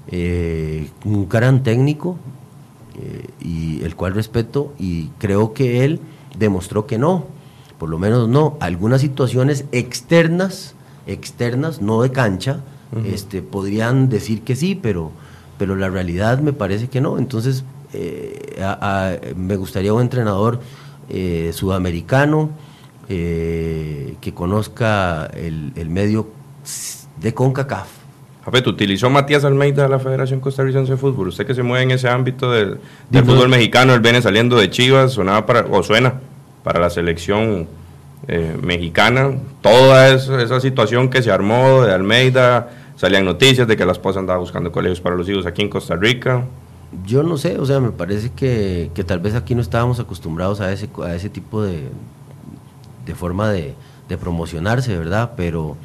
[0.09, 2.16] eh, un gran técnico,
[3.00, 6.00] eh, y el cual respeto y creo que él
[6.38, 7.26] demostró que no,
[7.78, 8.56] por lo menos no.
[8.60, 10.74] Algunas situaciones externas,
[11.06, 12.60] externas, no de cancha,
[13.06, 15.12] este, podrían decir que sí, pero,
[15.58, 17.18] pero la realidad me parece que no.
[17.18, 18.62] Entonces, eh,
[19.36, 20.60] me gustaría un entrenador
[21.08, 22.50] eh, sudamericano
[23.08, 26.28] que conozca el, el medio
[27.20, 27.99] de CONCACAF
[28.66, 31.29] ¿utilizó Matías Almeida la Federación Costarricense de Fútbol?
[31.29, 32.79] Usted que se mueve en ese ámbito del,
[33.11, 36.14] fútbol mexicano, él viene saliendo de Chivas, sonaba para, o suena
[36.62, 37.68] para la selección
[38.29, 39.33] eh, mexicana.
[39.61, 44.38] Toda esa, situación que se armó de Almeida, salían noticias de que la esposa andaba
[44.38, 46.44] buscando colegios para los hijos aquí en Costa Rica.
[47.07, 50.61] Yo no sé, o sea, me parece que, que tal vez aquí no estábamos acostumbrados
[50.61, 51.88] a ese, a ese tipo de,
[53.07, 53.74] de forma de,
[54.09, 55.33] de promocionarse, ¿verdad?
[55.37, 55.76] Pero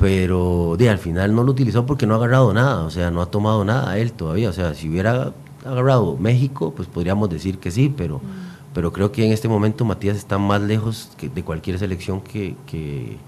[0.00, 3.20] pero de, al final no lo utilizó porque no ha agarrado nada, o sea, no
[3.20, 7.70] ha tomado nada él todavía, o sea, si hubiera agarrado México, pues podríamos decir que
[7.70, 8.72] sí, pero, mm.
[8.72, 13.18] pero creo que en este momento Matías está más lejos de cualquier selección que, que,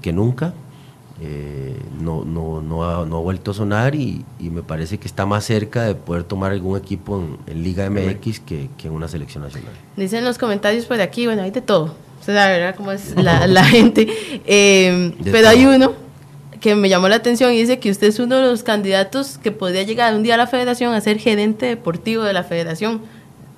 [0.00, 0.54] que, nunca.
[1.20, 5.06] Eh, no, no, no, ha, no, ha, vuelto a sonar y, y, me parece que
[5.06, 9.06] está más cerca de poder tomar algún equipo en, Liga MX que, que, en una
[9.06, 9.72] selección nacional.
[9.96, 12.76] Dicen los comentarios por aquí, bueno, hay de todo Usted sabe, ¿verdad?
[12.76, 14.06] Cómo es la, gente.
[14.46, 15.92] Eh, pero hay uno
[16.60, 19.50] que me llamó la atención y dice que usted es uno de los candidatos que
[19.50, 23.00] podría llegar un día a la federación a ser gerente deportivo de la federación.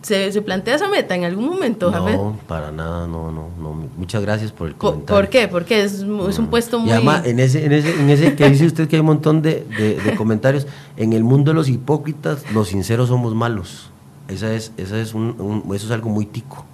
[0.00, 3.86] ¿Se, se plantea esa meta en algún momento, No, para nada, no, no, no.
[3.98, 5.20] Muchas gracias por el comentario.
[5.20, 5.46] ¿Por, qué?
[5.46, 6.88] Porque es, es un puesto muy...
[6.88, 9.42] Y además, en ese, en ese, en ese que dice usted que hay un montón
[9.42, 13.90] de, de, comentarios, en el mundo de los hipócritas, los sinceros somos malos.
[14.28, 16.64] Esa es, esa es un, eso es algo muy tico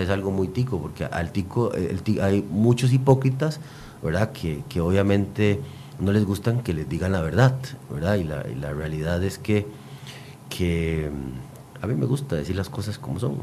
[0.00, 1.72] es algo muy tico, porque al tico,
[2.22, 3.60] hay muchos hipócritas,
[4.02, 4.32] ¿verdad?
[4.32, 5.60] Que, que, obviamente
[6.00, 7.56] no les gustan que les digan la verdad,
[7.90, 8.16] ¿verdad?
[8.16, 9.66] Y la, y la realidad es que,
[10.48, 13.36] que mm, a mí me gusta decir las cosas como son,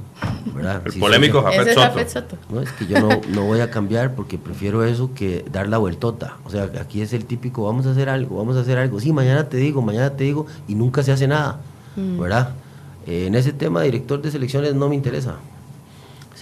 [0.55, 0.81] ¿verdad?
[0.85, 2.37] El polémico Jafet Soto.
[2.49, 5.77] No, es que yo no, no, voy a cambiar porque prefiero eso que dar la
[5.77, 6.37] vueltota.
[6.45, 8.99] O sea, aquí es el típico, vamos a hacer algo, vamos a hacer algo.
[8.99, 11.61] Sí, mañana te digo, mañana te digo, y nunca se hace nada,
[11.95, 12.19] mm.
[12.19, 12.55] ¿verdad?
[13.05, 15.35] Eh, en ese tema, director de selecciones no me interesa.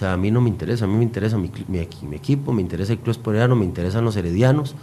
[0.00, 1.78] O sea, a mí no me interesa, a mí me interesa mi, mi,
[2.16, 4.74] equipo, me interesa el club esporeano, me interesan los heredianos,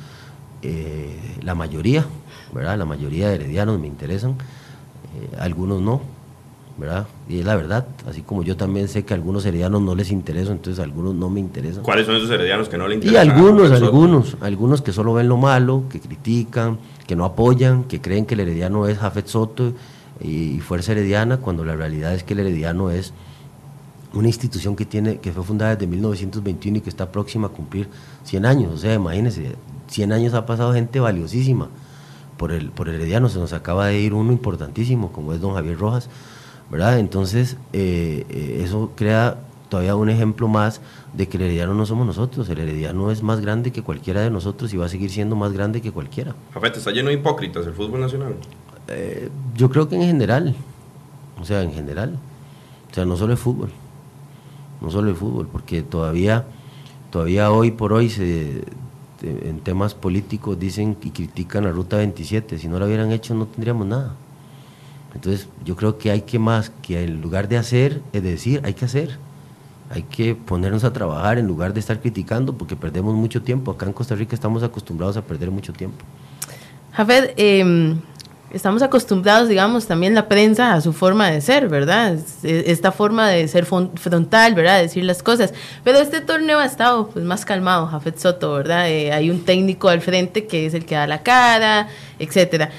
[0.62, 2.06] eh, la mayoría,
[2.54, 2.78] ¿verdad?
[2.78, 6.02] La mayoría de heredianos me interesan, eh, algunos no,
[6.78, 7.08] ¿verdad?
[7.28, 10.12] Y es la verdad, así como yo también sé que a algunos heredianos no les
[10.12, 11.82] interesa, entonces a algunos no me interesan.
[11.82, 13.26] ¿Cuáles son esos heredianos que no le interesan?
[13.26, 16.78] Y algunos, algunos, algunos que solo ven lo malo, que critican,
[17.08, 19.74] que no apoyan, que creen que el herediano es Jafet Soto
[20.22, 23.16] y Fuerza Herediana, cuando la realidad es que el herediano es
[24.18, 27.88] una institución que, tiene, que fue fundada desde 1921 y que está próxima a cumplir
[28.24, 28.74] 100 años.
[28.74, 29.56] O sea, imagínense,
[29.88, 31.70] 100 años ha pasado gente valiosísima
[32.38, 33.30] por el, por Herediano.
[33.30, 36.10] Se nos acaba de ir uno importantísimo, como es don Javier Rojas,
[36.70, 37.00] ¿verdad?
[37.00, 40.82] Entonces, eh, eh, eso crea todavía un ejemplo más
[41.14, 42.50] de que el Herediano no somos nosotros.
[42.50, 45.54] El Herediano es más grande que cualquiera de nosotros y va a seguir siendo más
[45.54, 46.36] grande que cualquiera.
[46.54, 48.36] Jafet, ¿está lleno de hipócritas el fútbol nacional?
[48.88, 50.56] Eh, yo creo que en general,
[51.40, 52.18] o sea, en general.
[52.90, 53.70] O sea, no solo el fútbol
[54.82, 56.46] no solo el fútbol, porque todavía,
[57.12, 58.64] todavía hoy por hoy se,
[59.22, 63.46] en temas políticos dicen y critican la Ruta 27, si no la hubieran hecho no
[63.48, 64.16] tendríamos nada.
[65.16, 68.74] Entonces yo creo que hay que más, que en lugar de hacer, es decir, hay
[68.74, 69.18] que hacer.
[69.90, 73.72] Hay que ponernos a trabajar en lugar de estar criticando porque perdemos mucho tiempo.
[73.72, 76.04] Acá en Costa Rica estamos acostumbrados a perder mucho tiempo.
[76.92, 77.96] Jafet, eh,
[78.52, 82.18] estamos acostumbrados, digamos, también la prensa a su forma de ser, ¿verdad?
[82.44, 84.78] Esta forma de ser frontal, ¿verdad?
[84.78, 85.54] De decir las cosas.
[85.84, 88.90] Pero este torneo ha estado pues, más calmado, Jafet Soto, ¿verdad?
[88.90, 91.88] Eh, hay un técnico al frente que es el que da la cara,
[92.20, 92.70] etcétera.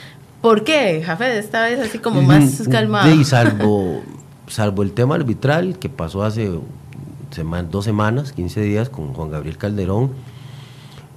[0.40, 3.12] ¿Por qué, Jafet, esta vez así como más calmado?
[3.12, 4.02] Sí, salvo,
[4.46, 6.50] salvo el tema arbitral que pasó hace
[7.70, 10.12] dos semanas, 15 días con Juan Gabriel Calderón.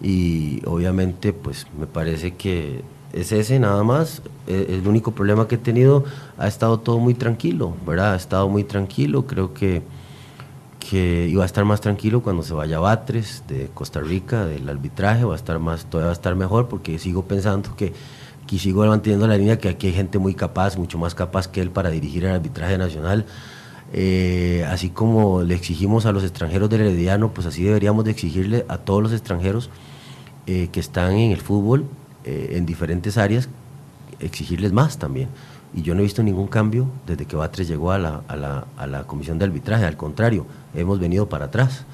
[0.03, 2.81] Y obviamente, pues me parece que
[3.13, 4.21] es ese nada más.
[4.47, 6.03] Eh, el único problema que he tenido
[6.37, 8.13] ha estado todo muy tranquilo, ¿verdad?
[8.13, 9.25] Ha estado muy tranquilo.
[9.27, 9.81] Creo que,
[10.79, 14.67] que iba a estar más tranquilo cuando se vaya a Batres de Costa Rica, del
[14.67, 17.93] arbitraje, va a estar más, todavía va a estar mejor porque sigo pensando que,
[18.47, 21.61] que sigo manteniendo la línea que aquí hay gente muy capaz, mucho más capaz que
[21.61, 23.25] él para dirigir el arbitraje nacional.
[23.93, 28.65] Eh, así como le exigimos a los extranjeros del Herediano, pues así deberíamos de exigirle
[28.69, 29.69] a todos los extranjeros
[30.47, 31.85] eh, que están en el fútbol
[32.25, 33.49] eh, en diferentes áreas,
[34.19, 35.29] exigirles más también.
[35.73, 38.65] Y yo no he visto ningún cambio desde que Batres llegó a la, a la,
[38.77, 41.85] a la comisión de arbitraje, al contrario, hemos venido para atrás,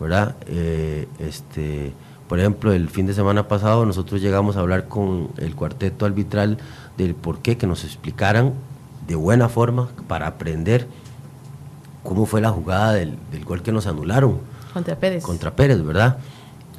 [0.00, 0.34] ¿verdad?
[0.46, 1.92] Eh, este,
[2.28, 6.58] por ejemplo, el fin de semana pasado nosotros llegamos a hablar con el cuarteto arbitral
[6.96, 8.54] del por qué, que nos explicaran
[9.06, 10.86] de buena forma para aprender
[12.02, 14.38] cómo fue la jugada del, del gol que nos anularon.
[14.72, 15.22] Contra Pérez.
[15.24, 16.18] Contra Pérez, ¿verdad?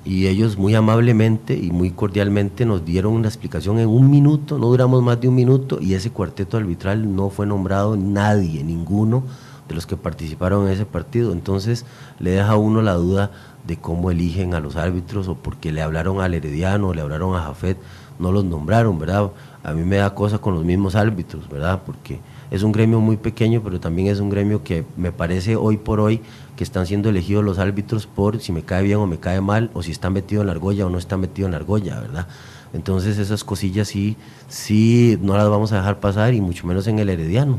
[0.04, 4.68] Y ellos muy amablemente y muy cordialmente nos dieron una explicación en un minuto, no
[4.68, 9.24] duramos más de un minuto y ese cuarteto arbitral no fue nombrado nadie, ninguno
[9.68, 11.32] de los que participaron en ese partido.
[11.34, 11.86] Entonces
[12.20, 13.32] le deja a uno la duda
[13.66, 17.44] de cómo eligen a los árbitros o porque le hablaron al Herediano, le hablaron a
[17.44, 17.78] Jafet.
[18.20, 19.32] no los nombraron, ¿verdad?
[19.64, 21.82] A mí me da cosa con los mismos árbitros, ¿verdad?
[21.86, 22.20] Porque
[22.52, 26.00] es un gremio muy pequeño, pero también es un gremio que me parece hoy por
[26.00, 26.22] hoy
[26.58, 29.72] que están siendo elegidos los árbitros por si me cae bien o me cae mal,
[29.74, 32.28] o si está metido en la argolla o no está metido en la argolla, ¿verdad?
[32.74, 34.18] Entonces esas cosillas sí,
[34.50, 37.58] sí no las vamos a dejar pasar y mucho menos en el herediano.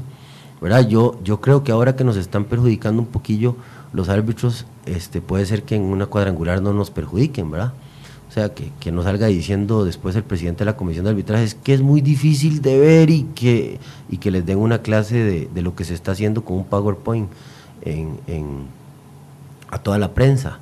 [0.62, 0.86] ¿verdad?
[0.86, 3.56] Yo, yo creo que ahora que nos están perjudicando un poquillo
[3.92, 7.72] los árbitros, este, puede ser que en una cuadrangular no nos perjudiquen, ¿verdad?
[8.32, 11.44] O sea, que, que no salga diciendo después el presidente de la comisión de arbitraje
[11.44, 15.16] es que es muy difícil de ver y que, y que les den una clase
[15.16, 17.28] de, de lo que se está haciendo con un PowerPoint
[17.82, 18.68] en, en,
[19.68, 20.60] a toda la prensa.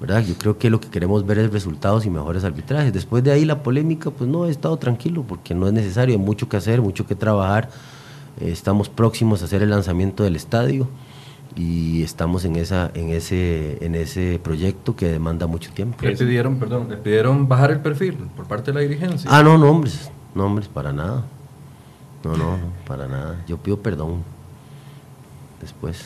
[0.00, 0.24] ¿verdad?
[0.24, 2.92] Yo creo que lo que queremos ver es resultados y mejores arbitrajes.
[2.92, 6.24] Después de ahí la polémica, pues no, he estado tranquilo porque no es necesario, hay
[6.24, 7.68] mucho que hacer, mucho que trabajar.
[8.40, 10.86] Eh, estamos próximos a hacer el lanzamiento del estadio
[11.56, 15.98] y estamos en esa en ese en ese proyecto que demanda mucho tiempo.
[16.02, 19.28] Le pidieron, perdón, le pidieron bajar el perfil por parte de la dirigencia.
[19.32, 21.24] Ah, no, nombres, nombres para nada.
[22.24, 23.42] No, no, no, para nada.
[23.46, 24.22] Yo pido perdón
[25.60, 26.04] después.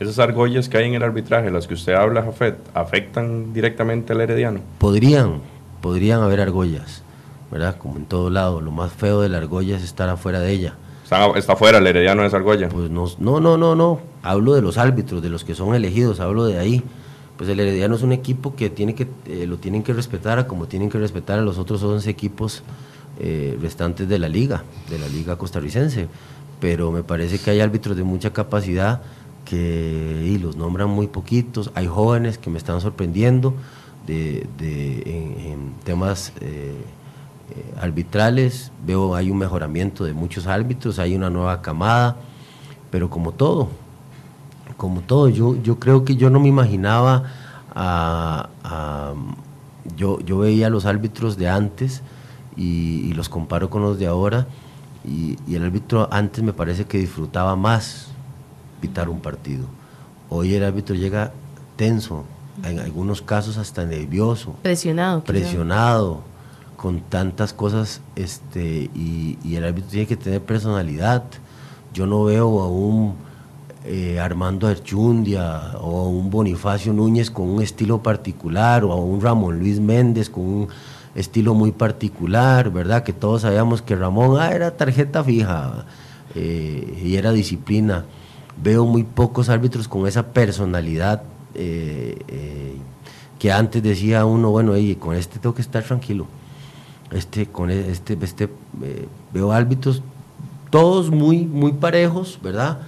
[0.00, 4.20] Esas argollas que hay en el arbitraje, las que usted habla, Jafet, ¿afectan directamente al
[4.20, 4.60] herediano?
[4.78, 5.40] Podrían,
[5.80, 7.02] podrían haber argollas,
[7.50, 7.76] ¿verdad?
[7.76, 8.60] Como en todo lado.
[8.60, 10.74] Lo más feo de la argolla es estar afuera de ella.
[11.34, 12.68] Está, fuera el herediano de esa argolla.
[12.68, 14.00] Pues no, no, no, no, no.
[14.22, 16.82] Hablo de los árbitros, de los que son elegidos, hablo de ahí.
[17.36, 20.66] Pues el herediano es un equipo que, tiene que eh, lo tienen que respetar como
[20.68, 22.62] tienen que respetar a los otros 11 equipos
[23.18, 26.08] eh, restantes de la liga, de la liga costarricense.
[26.60, 29.02] Pero me parece que hay árbitros de mucha capacidad
[29.44, 31.70] que y los nombran muy poquitos.
[31.74, 33.54] Hay jóvenes que me están sorprendiendo
[34.06, 36.74] de, de en, en, temas eh,
[37.80, 38.70] arbitrales.
[38.86, 42.16] Veo hay un mejoramiento de muchos árbitros, hay una nueva camada,
[42.90, 43.68] pero como todo,
[44.76, 47.24] como todo, yo, yo creo que yo no me imaginaba
[47.74, 49.14] a, a,
[49.96, 52.02] yo, yo veía a los árbitros de antes
[52.56, 54.46] y, y los comparo con los de ahora.
[55.04, 58.08] Y, y, el árbitro antes me parece que disfrutaba más
[58.80, 59.66] pitar un partido.
[60.28, 61.32] Hoy el árbitro llega
[61.76, 62.24] tenso,
[62.64, 64.54] en algunos casos hasta nervioso.
[64.62, 65.24] Presionado.
[65.24, 66.22] Presionado,
[66.82, 71.22] con tantas cosas, este, y, el árbitro tiene que tener personalidad.
[71.94, 73.14] Yo no veo a un
[73.84, 79.20] eh, Armando Archundia o a un Bonifacio Núñez con un estilo particular, o a un
[79.20, 80.68] Ramón Luis Méndez con un
[81.14, 83.04] estilo muy particular, ¿verdad?
[83.04, 85.86] Que todos sabíamos que Ramón ah, era tarjeta fija
[86.34, 88.04] eh, y era disciplina
[88.60, 91.22] veo muy pocos árbitros con esa personalidad
[91.54, 92.76] eh,
[93.38, 96.26] que antes decía uno, bueno, hey, con este tengo que estar tranquilo.
[97.12, 98.48] Este, con este, este
[98.82, 100.02] eh, veo árbitros
[100.70, 102.78] todos muy, muy parejos, ¿verdad?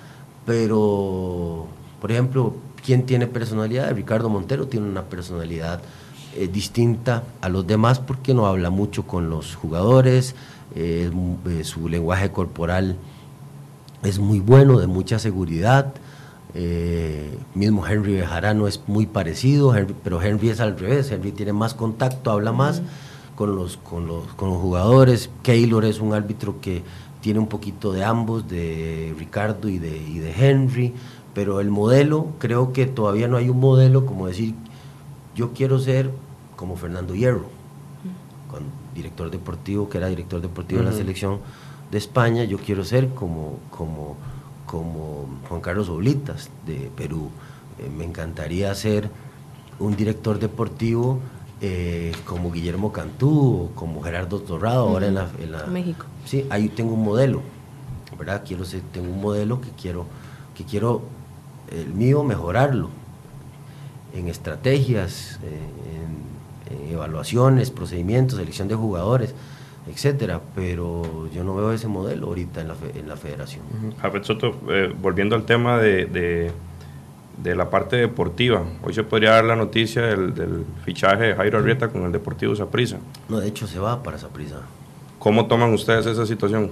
[0.47, 1.67] Pero,
[2.01, 3.95] por ejemplo, ¿quién tiene personalidad?
[3.95, 5.81] Ricardo Montero tiene una personalidad
[6.53, 10.35] distinta a los demás porque no habla mucho con los jugadores,
[11.63, 12.97] su lenguaje corporal
[14.05, 15.93] es muy bueno, de mucha seguridad.
[16.55, 21.75] Eh, mismo Henry Bejarano es muy parecido, pero Henry es al revés, Henry tiene más
[21.75, 22.83] contacto, habla más
[23.35, 25.31] con, los, con, los, con los jugadores.
[25.43, 26.83] Keylor es un árbitro que
[27.21, 30.93] tiene un poquito de ambos, de Ricardo y de, y de Henry,
[31.33, 34.55] pero el modelo, creo que todavía no hay un modelo como decir,
[35.35, 36.11] yo quiero ser
[36.55, 37.47] como Fernando Hierro,
[38.51, 38.63] con,
[38.95, 40.87] director deportivo, que era director deportivo uh -huh.
[40.87, 41.41] de la selección
[41.91, 44.17] de España, yo quiero ser como, como,
[44.67, 47.31] como Juan Carlos Oblitas de Perú.
[47.79, 49.11] Eh, me encantaría ser
[49.79, 51.21] un director deportivo
[51.61, 54.93] eh, como Guillermo Cantú o como Gerardo Torrado, uh -huh.
[54.93, 56.07] ahora en la, en la, México.
[56.25, 57.43] Sí, ahí tengo un modelo,
[58.19, 58.43] ¿verdad?
[58.47, 60.07] Quiero ser, tengo un modelo que quiero,
[60.55, 61.03] que quiero
[61.71, 62.91] el mío mejorarlo
[64.13, 69.35] en estrategias, en, en evaluaciones, procedimientos, selección de jugadores
[69.87, 73.65] etcétera, pero yo no veo ese modelo ahorita en la, fe, en la federación.
[73.71, 73.97] Uh -huh.
[74.01, 76.53] Jafet Soto, eh, volviendo al tema de, de,
[77.37, 81.59] de, la parte deportiva, hoy se podría dar la noticia del, del fichaje de Jairo
[81.59, 82.99] Arrieta con el Deportivo Saprissa.
[83.29, 84.61] No, de hecho se va para Saprissa.
[85.19, 86.71] ¿Cómo toman ustedes esa situación?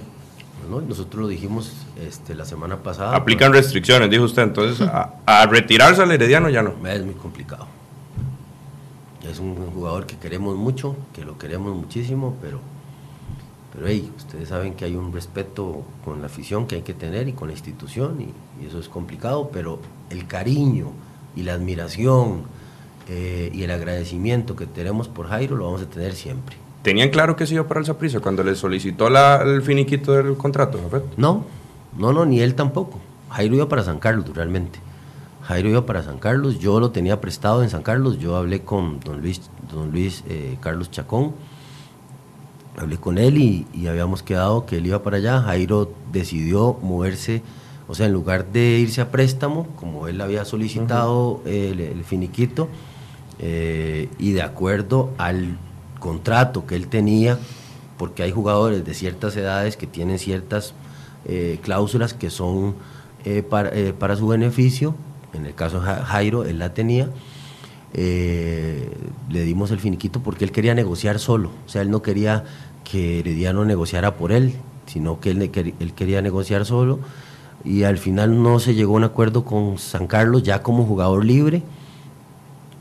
[0.69, 3.15] Bueno, nosotros lo dijimos este, la semana pasada.
[3.15, 6.73] Aplican restricciones, dijo usted, entonces a, a retirarse al Herediano ya no.
[6.87, 7.67] Es muy complicado.
[9.29, 12.59] Es un jugador que queremos mucho, que lo queremos muchísimo, pero
[13.73, 17.27] pero hey, ustedes saben que hay un respeto con la afición que hay que tener
[17.27, 20.91] y con la institución y, y eso es complicado, pero el cariño
[21.35, 22.43] y la admiración
[23.09, 26.55] eh, y el agradecimiento que tenemos por Jairo lo vamos a tener siempre.
[26.83, 30.37] ¿Tenían claro que se iba para el Saprissa cuando le solicitó la, el finiquito del
[30.37, 30.79] contrato?
[31.17, 31.45] No,
[31.97, 32.99] no, no, ni él tampoco.
[33.29, 34.79] Jairo iba para San Carlos realmente.
[35.43, 39.01] Jairo iba para San Carlos, yo lo tenía prestado en San Carlos, yo hablé con
[39.01, 41.33] don Luis, don Luis eh, Carlos Chacón,
[42.77, 45.41] hablé con él y, y habíamos quedado que él iba para allá.
[45.41, 47.41] Jairo decidió moverse,
[47.87, 52.69] o sea, en lugar de irse a préstamo, como él había solicitado el, el finiquito,
[53.39, 55.57] eh, y de acuerdo al
[55.99, 57.37] contrato que él tenía,
[57.97, 60.73] porque hay jugadores de ciertas edades que tienen ciertas
[61.25, 62.75] eh, cláusulas que son
[63.25, 64.95] eh, para, eh, para su beneficio,
[65.33, 67.09] en el caso de Ja- Jairo, él la tenía,
[67.93, 68.89] eh,
[69.29, 72.43] le dimos el finiquito porque él quería negociar solo, o sea, él no quería
[72.83, 74.53] que Herediano negociara por él,
[74.85, 76.99] sino que él, él quería negociar solo
[77.63, 81.23] y al final no se llegó a un acuerdo con San Carlos ya como jugador
[81.23, 81.63] libre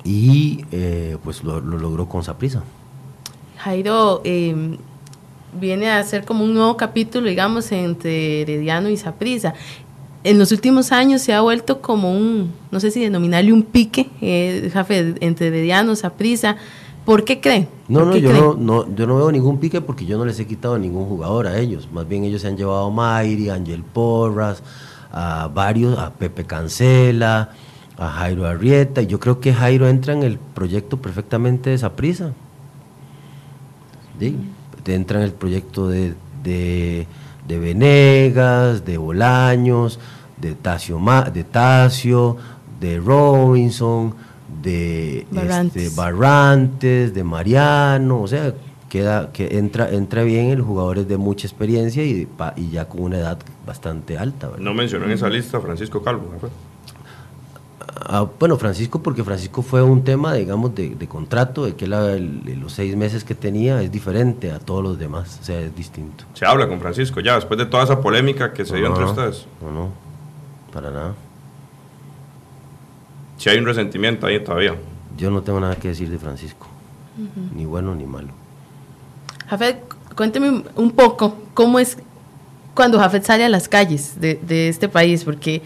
[0.05, 2.63] y eh, pues lo, lo logró con Saprisa.
[3.59, 4.77] Jairo eh,
[5.59, 9.55] viene a ser como un nuevo capítulo, digamos, entre Herediano y Saprisa.
[10.25, 14.09] En los últimos años se ha vuelto como un, no sé si denominarle un pique,
[14.20, 16.57] eh, Jafe, entre Herediano y Saprisa.
[17.05, 17.68] ¿Por qué creen?
[17.89, 20.39] No, ¿Por no yo, no, no, yo no veo ningún pique porque yo no les
[20.39, 21.89] he quitado ningún jugador a ellos.
[21.93, 24.62] Más bien ellos se han llevado a Mayri, a Ángel Porras,
[25.11, 27.51] a varios, a Pepe Cancela,
[27.99, 29.03] a Jairo Arrieta.
[29.03, 32.33] Y yo creo que Jairo entra en el proyecto perfectamente de esa prisa.
[34.87, 36.14] Entra en el proyecto de,
[36.45, 37.09] de,
[37.47, 39.99] de Venegas, de Bolaños,
[40.40, 40.99] de Tacio,
[41.32, 42.36] de Tacio,
[42.80, 44.14] de Robinson,
[44.62, 45.82] de Barrantes.
[45.88, 48.55] este, Barrantes, de Mariano, o sea,
[48.88, 52.86] queda que entra entra bien el jugador es de mucha experiencia y, pa- y ya
[52.88, 54.49] con una edad bastante alta.
[54.49, 54.62] ¿verdad?
[54.62, 56.28] No mencionó en esa lista Francisco Calvo.
[56.32, 56.49] ¿no
[58.38, 62.59] bueno, Francisco, porque Francisco fue un tema, digamos, de, de contrato, de que la- el-
[62.61, 66.24] los seis meses que tenía es diferente a todos los demás, o sea, es distinto.
[66.34, 69.11] Se habla con Francisco ya, después de toda esa polémica que se dio entre no,
[69.11, 69.47] ustedes.
[69.61, 69.88] No, no,
[70.72, 71.14] para nada.
[73.36, 74.74] Si hay un resentimiento ahí todavía.
[75.16, 76.66] Yo no tengo nada que decir de Francisco,
[77.55, 78.28] ni bueno ni malo.
[79.49, 79.82] Jafet,
[80.16, 81.99] cuénteme un- un poco cómo es
[82.74, 85.61] cuando Jafet sale a las calles de, de este país, porque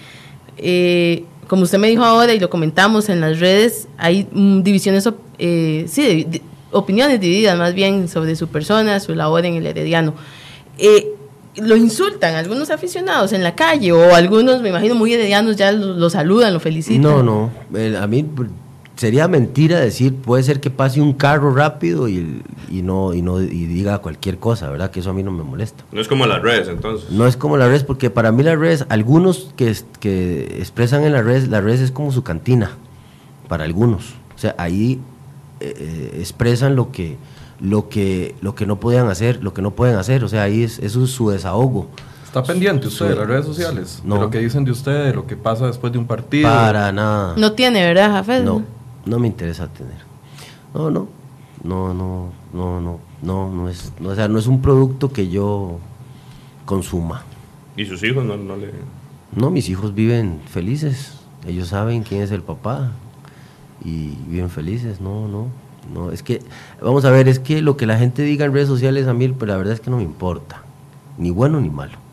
[0.57, 5.09] eh, como usted me dijo ahora y lo comentamos en las redes, hay mm, divisiones,
[5.39, 6.27] eh, sí,
[6.73, 10.15] opiniones divididas más bien sobre su persona, su labor en el Herediano.
[10.79, 11.13] Eh,
[11.57, 16.11] lo insultan algunos aficionados en la calle o algunos, me imagino, muy heredianos ya lo,
[16.11, 17.03] saludan, lo felicitan.
[17.03, 17.51] No, no,
[17.99, 18.25] a mí
[18.97, 23.41] sería mentira decir, puede ser que pase un carro rápido y, y no y no
[23.41, 24.91] y diga cualquier cosa, ¿verdad?
[24.91, 25.85] Que eso a mí no me molesta.
[25.93, 27.11] No es como las redes, entonces.
[27.11, 31.13] No es como las redes, porque para mí las redes, algunos que, que expresan en
[31.13, 32.71] las redes, las redes es como su cantina,
[33.49, 34.15] para algunos.
[34.35, 35.01] O sea, ahí
[35.61, 37.17] eh, eh, expresan lo que,
[37.61, 40.25] lo que, lo que no podían hacer, lo que no pueden hacer.
[40.25, 41.89] O sea, ahí es, eso es su desahogo.
[42.25, 44.03] ¿Está pendiente usted de las redes sociales?
[44.05, 44.17] No.
[44.17, 46.49] De lo que dicen de usted, de lo que pasa después de un partido.
[46.49, 47.35] Para nada.
[47.37, 48.45] No tiene, ¿verdad, Jafet?
[48.45, 48.63] No,
[49.07, 49.97] no me interesa tener.
[50.75, 51.09] No, no,
[51.65, 55.29] no, no, no, no, no, no es, no, o sea, no es un producto que
[55.29, 55.79] yo
[56.65, 57.25] consuma.
[57.77, 58.73] Y sus hijos no, no le...
[59.35, 61.21] No, mis hijos viven felices.
[61.47, 62.93] Ellos saben quién es el papá
[63.85, 65.01] y viven felices.
[65.01, 65.49] No, no,
[65.93, 66.11] no.
[66.11, 66.43] Es que,
[66.83, 69.29] vamos a ver, es que lo que la gente diga en redes sociales a mí,
[69.29, 70.63] pues la verdad es que no me importa.
[71.19, 72.06] Ni bueno ni malo.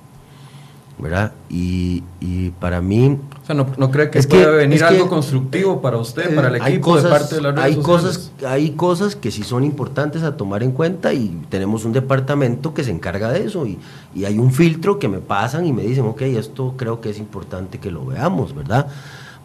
[0.99, 1.33] ¿Verdad?
[1.49, 4.83] Y, y para mí, O sea, ¿no, no cree que Es que- puede venir es
[4.83, 8.17] que- algo constructivo para usted, para el equipo, de parte de las redes hay sociales?
[8.17, 12.73] cosas, hay cosas que sí son importantes a tomar en cuenta y tenemos un departamento
[12.75, 13.79] que se encarga de eso y,
[14.13, 17.17] y hay un filtro que me pasan y me dicen, ok, esto creo que es
[17.17, 18.87] importante que lo veamos, ¿verdad?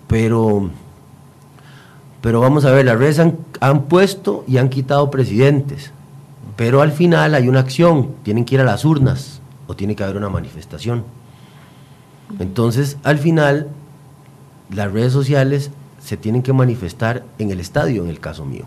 [0.06, 0.68] Pero,
[2.20, 5.92] pero vamos a ver, las redes han, han puesto y han quitado presidentes,
[6.56, 10.04] pero al final hay una acción, tienen que ir a las urnas o tiene que
[10.04, 11.04] haber una manifestación.
[12.38, 13.68] Entonces, al final,
[14.70, 15.70] las redes sociales
[16.00, 18.64] se tienen que manifestar en el estadio, en el caso mío,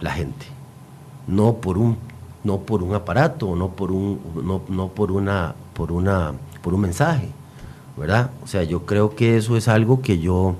[0.00, 0.46] la gente,
[1.26, 1.98] no por un,
[2.44, 6.32] no por un aparato, no por un, no, no por una, por una,
[6.62, 7.28] por un mensaje,
[7.96, 8.30] ¿verdad?
[8.42, 10.56] O sea, yo creo que eso es algo que yo,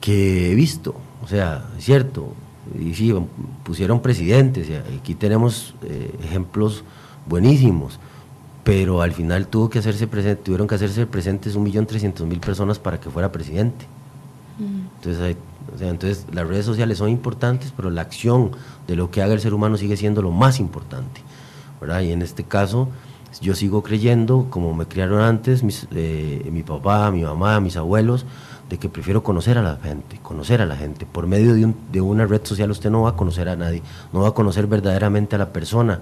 [0.00, 0.94] que he visto,
[1.24, 2.34] o sea, es cierto,
[2.78, 3.14] y sí,
[3.64, 4.68] pusieron presidentes,
[4.98, 6.84] aquí tenemos eh, ejemplos
[7.26, 7.98] buenísimos,
[8.66, 12.40] pero al final tuvo que hacerse presente, tuvieron que hacerse presentes un millón trescientos mil
[12.40, 13.86] personas para que fuera presidente.
[14.58, 15.36] Entonces, hay-
[15.72, 18.50] o sea, entonces las redes sociales son importantes, pero la acción
[18.88, 21.22] de lo que haga el ser humano sigue siendo lo más importante.
[21.80, 22.00] ¿verdad?
[22.00, 22.88] Y en este caso,
[23.40, 28.24] yo sigo creyendo, como me criaron antes, mis, eh, mi papá, mi mamá, mis abuelos,
[28.68, 31.06] de que prefiero conocer a la gente, conocer a la gente.
[31.06, 33.82] Por medio de, un- de una red social usted no va a conocer a nadie,
[34.12, 36.00] no va a conocer verdaderamente a la persona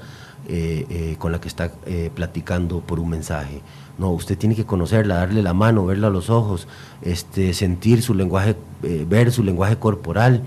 [0.48, 3.60] eh, eh, con la que está eh, platicando por un mensaje.
[3.96, 6.66] No, usted tiene que conocerla, darle la mano, verla a los ojos,
[7.02, 10.42] este, sentir su lenguaje, eh, ver su lenguaje corporal,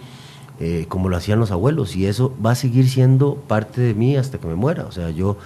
[0.60, 4.18] eh, como lo hacían los abuelos, y eso va a seguir siendo parte de mí
[4.18, 4.86] hasta que me muera.
[4.86, 5.38] O sea, yo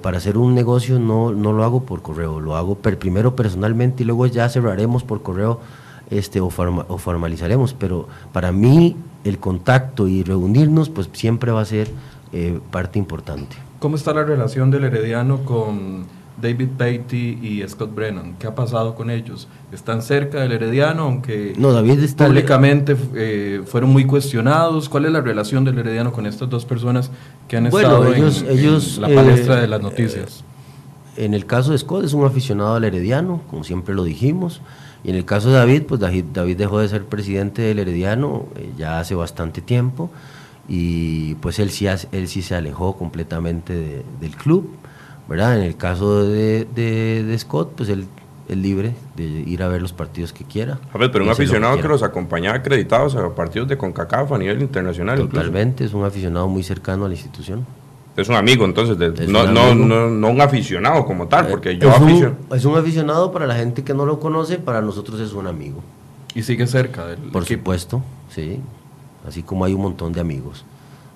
[0.00, 4.06] para hacer un negocio no, no lo hago por correo, lo hago primero personalmente y
[4.06, 5.60] luego ya cerraremos por correo
[6.08, 11.66] este, o, o formalizaremos, pero para mí el contacto y reunirnos pues siempre va a
[11.66, 11.90] ser
[12.70, 13.65] parte importante.
[13.78, 16.04] ¿Cómo está la relación del Herediano con
[16.40, 18.36] David Beatty y Scott Brennan?
[18.38, 19.48] ¿Qué ha pasado con ellos?
[19.72, 24.88] ¿Están cerca del Herediano, aunque no, David está públicamente eh, fueron muy cuestionados?
[24.88, 27.10] ¿Cuál es la relación del Herediano con estas dos personas
[27.48, 30.44] que han estado ellos, en, ellos, la palestra de las noticias?
[31.16, 34.60] en el caso de Scott es un aficionado al Herediano, como siempre lo dijimos.
[35.04, 36.24] Y en el caso de David, pues David,
[36.56, 40.10] dejó de ser presidente del Herediano eh, ya hace bastante tiempo
[40.68, 44.70] y pues él sí, él sí se alejó completamente del club,
[45.28, 45.58] ¿verdad?
[45.58, 48.06] En el caso de, de, Scott, pues él
[48.48, 50.78] es libre de ir a ver los partidos que quiera.
[50.92, 54.60] A ver, pero un aficionado que, los acompaña acreditados a partidos de CONCACAF a nivel
[54.60, 55.18] internacional.
[55.18, 57.66] Totalmente, es un aficionado muy cercano a la institución.
[58.16, 58.96] Es un amigo, entonces,
[59.28, 63.46] no, no, no, un aficionado como tal, porque yo es un, es un aficionado para
[63.46, 65.82] la gente que no lo conoce, para nosotros es un amigo.
[66.34, 68.60] ¿Y sigue cerca del Por supuesto, sí.
[69.26, 70.64] Así como hay un montón de amigos.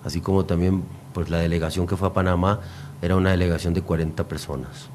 [0.05, 0.83] Así como también,
[1.13, 2.61] pues la delegación que fue a Panamá
[3.03, 4.89] era una delegación de 40 personas.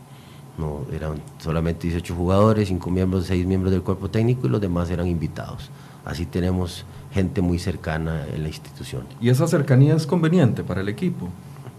[0.57, 4.89] No, eran solamente 18 jugadores, 5 miembros, 6 miembros del cuerpo técnico y los demás
[4.89, 5.69] eran invitados.
[6.05, 9.03] Así tenemos gente muy cercana en la institución.
[9.19, 11.29] ¿Y esa cercanía es conveniente para el equipo?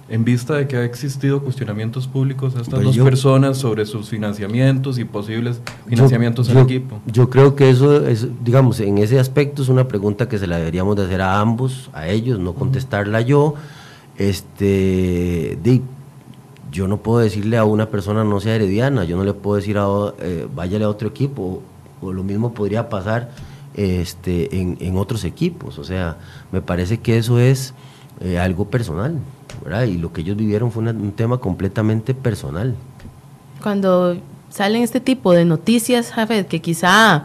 [0.09, 4.09] En vista de que ha existido cuestionamientos públicos a estas pues dos personas sobre sus
[4.09, 7.01] financiamientos y posibles financiamientos al equipo.
[7.07, 10.59] Yo creo que eso es, digamos, en ese aspecto es una pregunta que se la
[10.59, 13.55] deberíamos de hacer a ambos, a ellos, no contestarla yo.
[14.17, 15.59] Este,
[16.71, 19.77] yo no puedo decirle a una persona no sea herediana, yo no le puedo decir
[19.79, 19.87] a
[20.21, 21.63] eh, váyale a otro equipo,
[22.01, 23.31] o, lo mismo podría pasar
[23.75, 25.79] este, en, en, otros equipos.
[25.79, 26.19] O sea,
[26.53, 27.75] me parece que eso es
[28.21, 29.19] eh, algo personal.
[29.87, 32.75] Y lo que ellos vivieron fue un tema completamente personal.
[33.63, 34.17] Cuando
[34.49, 37.25] salen este tipo de noticias, Jafet, que quizá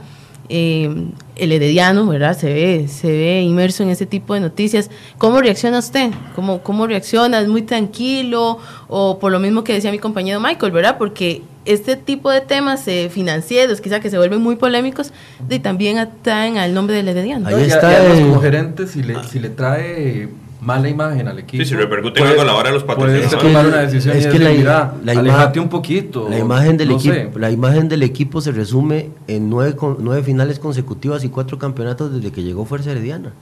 [0.50, 2.38] eh, el herediano, ¿verdad?
[2.38, 4.90] Se ve, se ve inmerso en ese tipo de noticias.
[5.18, 6.12] ¿Cómo reacciona usted?
[6.36, 7.40] ¿Cómo, ¿Cómo reacciona?
[7.40, 8.58] ¿Es muy tranquilo?
[8.88, 10.98] O por lo mismo que decía mi compañero Michael, ¿verdad?
[10.98, 15.14] Porque este tipo de temas eh, financieros, quizá que se vuelven muy polémicos,
[15.50, 17.48] y también atraen al nombre del herediano.
[17.48, 18.10] Ahí está.
[18.20, 20.30] como gerente, si le, si le trae
[20.62, 21.64] mala imagen al equipo.
[21.64, 23.30] Sí, si repercute algo a la hora de los patrocinadores.
[23.30, 26.30] Puedes tomar una decisión es y que la, la alejate un poquito.
[26.30, 31.24] La imagen, del equipo, la imagen del equipo se resume en nueve, nueve finales consecutivas
[31.24, 33.34] y cuatro campeonatos desde que llegó Fuerza Herediana.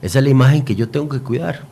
[0.00, 1.62] Esa es la imagen que yo tengo que cuidar.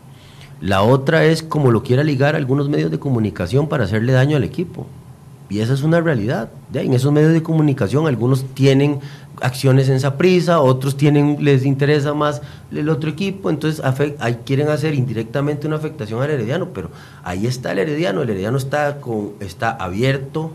[0.61, 4.45] La otra es como lo quiera ligar algunos medios de comunicación para hacerle daño al
[4.45, 4.87] equipo.
[5.49, 6.51] Y esa es una realidad.
[6.73, 9.01] En esos medios de comunicación algunos tienen
[9.43, 13.83] acciones en esa prisa, otros tienen, les interesa más el otro equipo, entonces
[14.19, 16.91] ahí quieren hacer indirectamente una afectación al herediano, pero
[17.23, 20.53] ahí está el herediano, el herediano está, con, está abierto,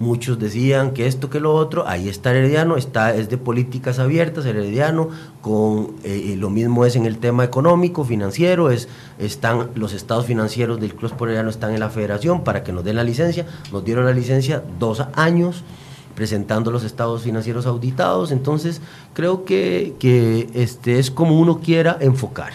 [0.00, 3.98] muchos decían que esto, que lo otro, ahí está el herediano, está, es de políticas
[3.98, 5.10] abiertas el herediano,
[5.42, 8.88] con, eh, lo mismo es en el tema económico, financiero, es,
[9.18, 12.96] están los estados financieros del Club Herediano están en la federación para que nos den
[12.96, 15.64] la licencia, nos dieron la licencia dos años,
[16.14, 18.32] presentando los estados financieros auditados.
[18.32, 18.80] Entonces,
[19.14, 22.54] creo que, este es como uno quiera enfocar.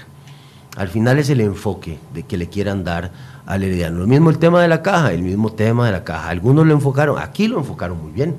[0.75, 3.11] Al final es el enfoque de que le quieran dar
[3.45, 3.99] al herediano.
[3.99, 6.29] Lo mismo el tema de la caja, el mismo tema de la caja.
[6.29, 8.35] Algunos lo enfocaron, aquí lo enfocaron muy bien.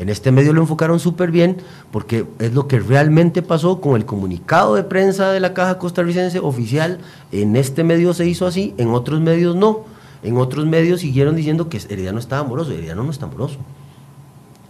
[0.00, 1.58] En este medio lo enfocaron súper bien
[1.92, 6.38] porque es lo que realmente pasó con el comunicado de prensa de la Caja Costarricense
[6.38, 7.00] oficial.
[7.32, 9.84] En este medio se hizo así, en otros medios no.
[10.22, 12.72] En otros medios siguieron diciendo que Herediano estaba amoroso.
[12.72, 13.58] Herediano no está amoroso.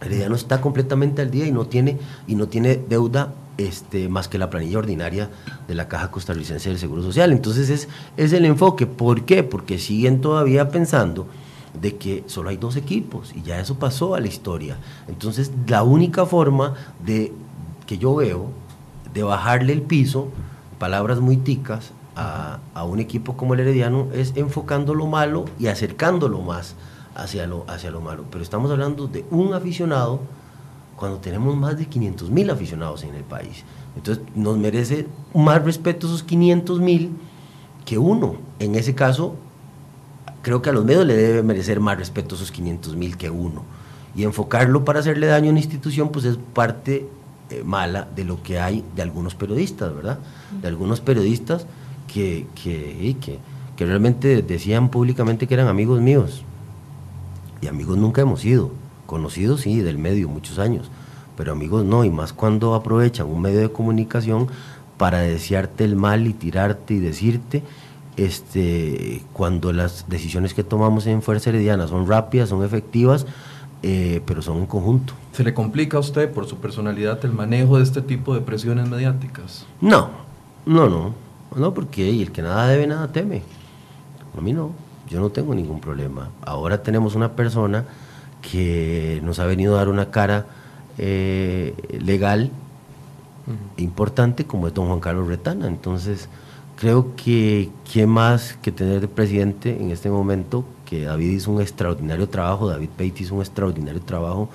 [0.01, 4.39] Herediano está completamente al día y no tiene, y no tiene deuda este, más que
[4.39, 5.29] la planilla ordinaria
[5.69, 7.33] de la Caja Costarricense del Seguro Social.
[7.33, 8.87] Entonces es, es el enfoque.
[8.87, 9.43] ¿Por qué?
[9.43, 11.27] Porque siguen todavía pensando
[11.81, 14.79] de que solo hay dos equipos y ya eso pasó a la historia.
[15.09, 16.75] Entonces la única forma
[17.05, 17.33] de
[17.87, 18.51] que yo veo
[19.13, 20.29] de bajarle el piso,
[20.79, 25.69] palabras muy ticas, a, a un equipo como el Herediano es enfocando lo malo y
[25.69, 26.75] acercándolo más
[27.21, 28.25] hacia lo, hacia lo malo.
[28.31, 30.21] Pero estamos hablando de un aficionado
[30.97, 33.65] cuando tenemos más de 500 mil aficionados en el país.
[33.97, 37.13] Entonces nos merece más respeto esos 500 mil
[37.85, 38.37] que uno.
[38.59, 39.37] En ese caso,
[40.43, 43.63] creo que a los medios le debe merecer más respeto esos 500 mil que uno.
[44.15, 47.09] Y enfocarlo para hacerle daño a una institución, pues es parte
[47.51, 50.19] eh, mala de lo que hay de algunos periodistas, ¿verdad?
[50.61, 51.67] De algunos periodistas
[52.13, 53.39] que, que, que,
[53.77, 56.45] que realmente decían públicamente que eran amigos míos.
[57.61, 58.71] Y amigos nunca hemos sido.
[59.07, 60.91] Conocidos sí, del medio, muchos años.
[61.37, 64.49] Pero amigos no, y más cuando aprovechan un medio de comunicación
[64.97, 67.63] para desearte el mal y tirarte y decirte,
[68.17, 73.27] este, cuando las decisiones que tomamos en Fuerza Herediana son rápidas, son efectivas,
[73.83, 75.15] eh, pero son en conjunto.
[75.33, 78.89] ¿Se le complica a usted por su personalidad el manejo de este tipo de presiones
[78.91, 79.65] mediáticas?
[79.81, 80.11] No,
[80.67, 81.15] no, no,
[81.57, 83.43] no, porque el que nada debe, nada teme.
[84.37, 84.73] A mí no,
[85.11, 86.31] yo no tengo ningún problema.
[86.43, 87.85] Ahora tenemos una persona
[88.41, 90.47] que nos ha venido a dar una cara
[90.99, 92.51] eh, legal
[93.77, 95.67] importante como es don Juan Carlos Retana.
[95.67, 96.29] Entonces,
[96.77, 101.61] creo que qué más que tener de presidente en este momento, que David hizo un
[101.61, 104.49] extraordinario trabajo, David Peite hizo un extraordinario trabajo,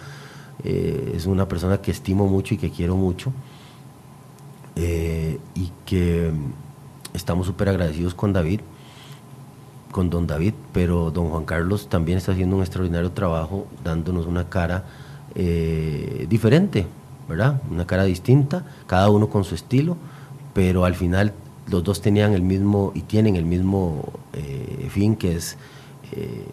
[0.64, 3.32] eh, es una persona que estimo mucho y que quiero mucho,
[4.76, 6.32] eh, y que
[7.14, 8.62] estamos súper agradecidos con David,
[9.96, 14.50] con don David, pero don Juan Carlos también está haciendo un extraordinario trabajo, dándonos una
[14.50, 14.84] cara
[15.36, 16.86] eh, diferente,
[17.30, 17.62] ¿verdad?
[17.72, 19.96] Una cara distinta, cada uno con su estilo,
[20.54, 21.32] pero al final
[21.72, 25.58] los dos tenían el mismo y tienen el mismo eh, fin que es
[26.12, 26.44] eh,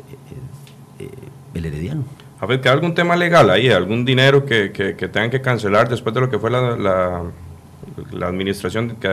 [1.00, 1.10] eh,
[1.54, 2.04] el herediano.
[2.38, 3.70] A ver, ¿que algún tema legal ahí?
[3.70, 8.98] ¿Algún dinero que, que, tengan que cancelar después de lo que fue la, la, administración,
[9.00, 9.08] que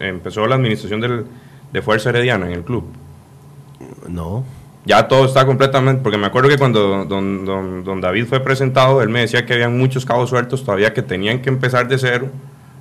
[0.00, 1.24] empezó la administración del,
[1.72, 2.84] de Fuerza Herediana en el club?
[4.08, 4.44] No,
[4.84, 9.02] ya todo está completamente, porque me acuerdo que cuando don, don, don, David fue presentado,
[9.02, 12.28] él me decía que habían muchos cabos sueltos todavía que tenían que empezar de cero,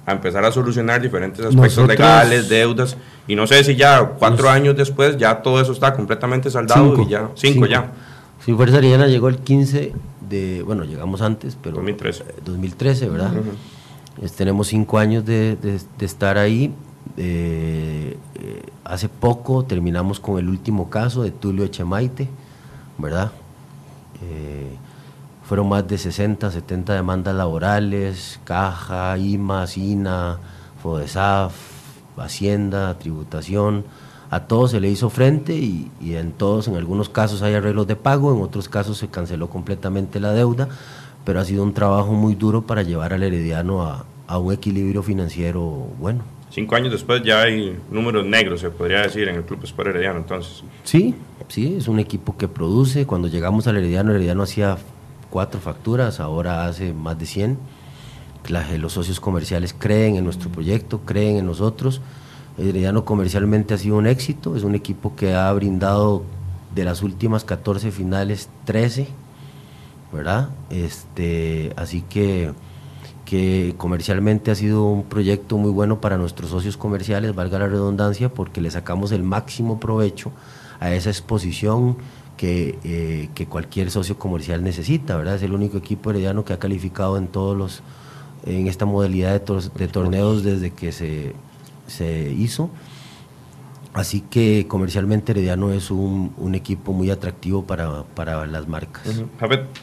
[0.06, 2.96] a empezar a solucionar diferentes aspectos legales, deudas,
[3.28, 7.08] y no sé si ya cuatro años después ya todo eso está completamente saldado y
[7.08, 7.92] ya, cinco, ya.
[8.46, 9.92] Sí, Fuerza Arellana llegó el 15
[10.30, 11.76] de, bueno, llegamos antes, pero...
[11.76, 12.24] 2013.
[12.46, 13.32] 2013, ¿verdad?
[14.38, 16.74] tenemos cinco años de, de, de estar ahí
[17.18, 22.30] eh, eh, hace poco terminamos con el último caso de Tulio Echemaite,
[22.98, 23.32] ¿verdad?
[24.22, 24.70] Eh,
[25.44, 30.38] fueron más de 60, 70 demandas laborales, Caja, IMA, SINA,
[30.84, 31.54] FODESAF,
[32.18, 33.86] Hacienda, Tributación.
[34.30, 37.96] A todos se le hizo frente y, en todos, en algunos casos hay arreglos de
[37.96, 40.70] pago, en otros casos se canceló completamente la deuda,
[41.26, 45.02] pero ha sido un trabajo muy duro para llevar al Herediano a, a un equilibrio
[45.02, 45.64] financiero
[46.00, 46.39] bueno.
[46.52, 50.20] Cinco años después ya hay números negros, se podría decir, en el Club Sport Herediano,
[50.20, 50.64] entonces.
[50.84, 51.14] Sí,
[51.48, 53.06] sí, es un equipo que produce.
[53.06, 54.78] Cuando llegamos al Herediano, Herediano hacía
[55.30, 57.58] cuatro facturas, ahora hace más de 100.
[58.80, 62.02] los socios comerciales creen en nuestro proyecto, creen en nosotros.
[62.58, 66.24] Herediano comercialmente ha sido un éxito, es un equipo que ha brindado
[66.74, 69.08] de las últimas 14 finales 13,
[70.12, 70.50] ¿verdad?
[70.70, 72.52] Este, así que
[73.30, 78.30] que comercialmente ha sido un proyecto muy bueno para nuestros socios comerciales, valga la redundancia,
[78.34, 80.32] porque le sacamos el máximo provecho
[80.80, 81.98] a esa exposición
[82.38, 85.36] que, eh, que cualquier socio comercial necesita, ¿verdad?
[85.36, 87.84] Es el único equipo herediano que ha calificado en todos los,
[88.48, 91.36] en esta modalidad de, de torneos desde que se,
[91.86, 92.72] se hizo.
[93.94, 99.24] Así que comercialmente Herediano es un, un equipo muy atractivo para, para las marcas.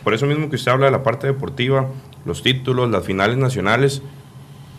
[0.02, 1.88] por eso mismo que usted habla de la parte deportiva,
[2.26, 4.02] los títulos, las finales nacionales,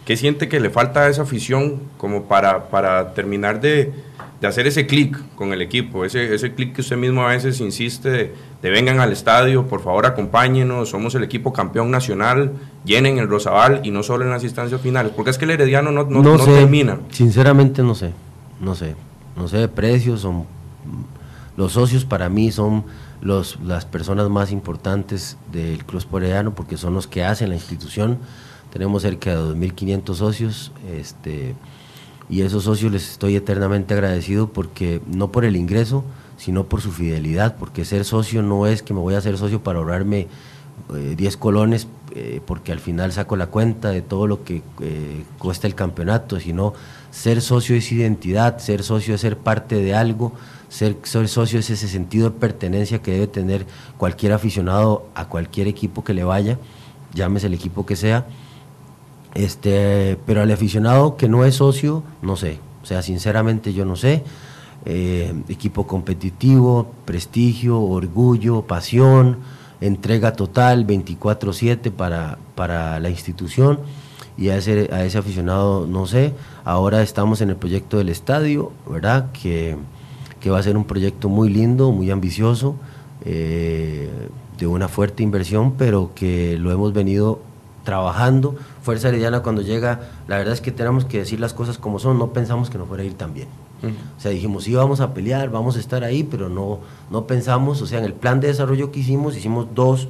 [0.05, 3.93] ¿qué siente que le falta a esa afición como para, para terminar de,
[4.39, 6.05] de hacer ese clic con el equipo?
[6.05, 9.81] Ese, ese clic que usted mismo a veces insiste de, de, vengan al estadio, por
[9.81, 12.51] favor acompáñenos, somos el equipo campeón nacional,
[12.85, 15.91] llenen el Rosabal y no solo en las instancias finales, porque es que el Herediano
[15.91, 16.99] no, no, no, no termina.
[17.11, 18.11] Sinceramente no sé,
[18.59, 18.95] no sé.
[19.37, 20.45] No sé de precios, son
[21.57, 22.85] los socios para mí son
[23.21, 28.19] los, las personas más importantes del Club Esporediano porque son los que hacen la institución.
[28.71, 31.55] Tenemos cerca de 2.500 socios este,
[32.29, 36.03] y esos socios les estoy eternamente agradecido porque no por el ingreso,
[36.37, 39.63] sino por su fidelidad, porque ser socio no es que me voy a hacer socio
[39.63, 40.27] para ahorrarme
[40.89, 41.87] 10 eh, colones
[42.19, 46.39] eh, porque al final saco la cuenta de todo lo que eh, cuesta el campeonato,
[46.39, 46.73] sino
[47.11, 50.33] ser socio es identidad, ser socio es ser parte de algo,
[50.69, 53.65] ser, socio es ese sentido de pertenencia que debe tener
[53.97, 56.57] cualquier aficionado a cualquier equipo que le vaya,
[57.13, 58.25] llámese el equipo que sea.
[59.33, 62.59] Este, pero al aficionado que no es socio, no sé.
[62.81, 64.23] O sea, sinceramente yo no sé.
[64.85, 69.39] Eh, equipo competitivo, prestigio, orgullo, pasión,
[69.81, 73.79] entrega total 24/7 para, para la institución
[74.37, 78.71] y a ese, a ese aficionado, no sé, ahora estamos en el proyecto del estadio,
[78.89, 79.31] ¿verdad?
[79.31, 79.75] Que,
[80.39, 82.75] que va a ser un proyecto muy lindo, muy ambicioso,
[83.25, 84.09] eh,
[84.57, 87.39] de una fuerte inversión, pero que lo hemos venido
[87.83, 88.55] trabajando.
[88.81, 92.19] Fuerza Herediana cuando llega, la verdad es que tenemos que decir las cosas como son,
[92.19, 93.47] no pensamos que nos fuera a ir tan bien.
[94.17, 96.79] O sea, dijimos, sí, vamos a pelear, vamos a estar ahí, pero no,
[97.11, 100.07] no pensamos, o sea, en el plan de desarrollo que hicimos, hicimos dos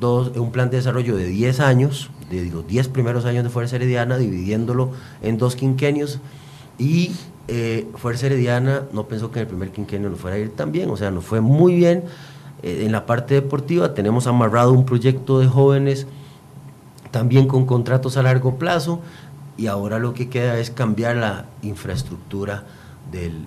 [0.00, 3.76] dos, un plan de desarrollo de 10 años, de los 10 primeros años de Fuerza
[3.76, 4.90] Herediana, dividiéndolo
[5.22, 6.20] en dos quinquenios
[6.78, 7.12] y
[7.48, 10.72] eh, Fuerza Herediana no pensó que en el primer quinquenio nos fuera a ir tan
[10.72, 12.04] bien, o sea, nos fue muy bien
[12.62, 16.06] eh, en la parte deportiva, tenemos amarrado un proyecto de jóvenes
[17.10, 19.00] también con contratos a largo plazo
[19.56, 22.64] y ahora lo que queda es cambiar la infraestructura
[23.10, 23.46] del,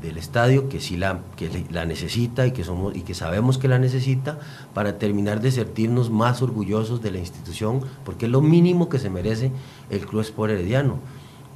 [0.00, 3.68] del estadio, que sí la, que la necesita y que, somos, y que sabemos que
[3.68, 4.38] la necesita,
[4.72, 9.10] para terminar de sentirnos más orgullosos de la institución, porque es lo mínimo que se
[9.10, 9.52] merece
[9.90, 10.98] el Club Sport Herediano.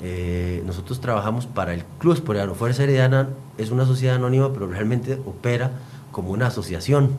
[0.01, 2.55] Eh, nosotros trabajamos para el Club Sport Herediano.
[2.55, 5.72] Fuerza Herediana es una sociedad anónima, pero realmente opera
[6.12, 7.11] como una asociación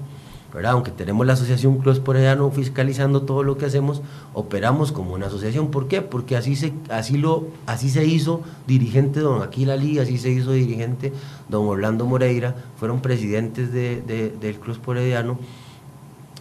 [0.66, 4.02] aunque tenemos la Asociación Club Esporediano fiscalizando todo lo que hacemos,
[4.34, 5.70] operamos como una asociación.
[5.70, 6.02] ¿Por qué?
[6.02, 10.52] Porque así se, así lo, así se hizo dirigente don Aquila Lee, así se hizo
[10.52, 11.14] dirigente
[11.50, 15.38] don Orlando Moreira, fueron presidentes del Club Esporediano,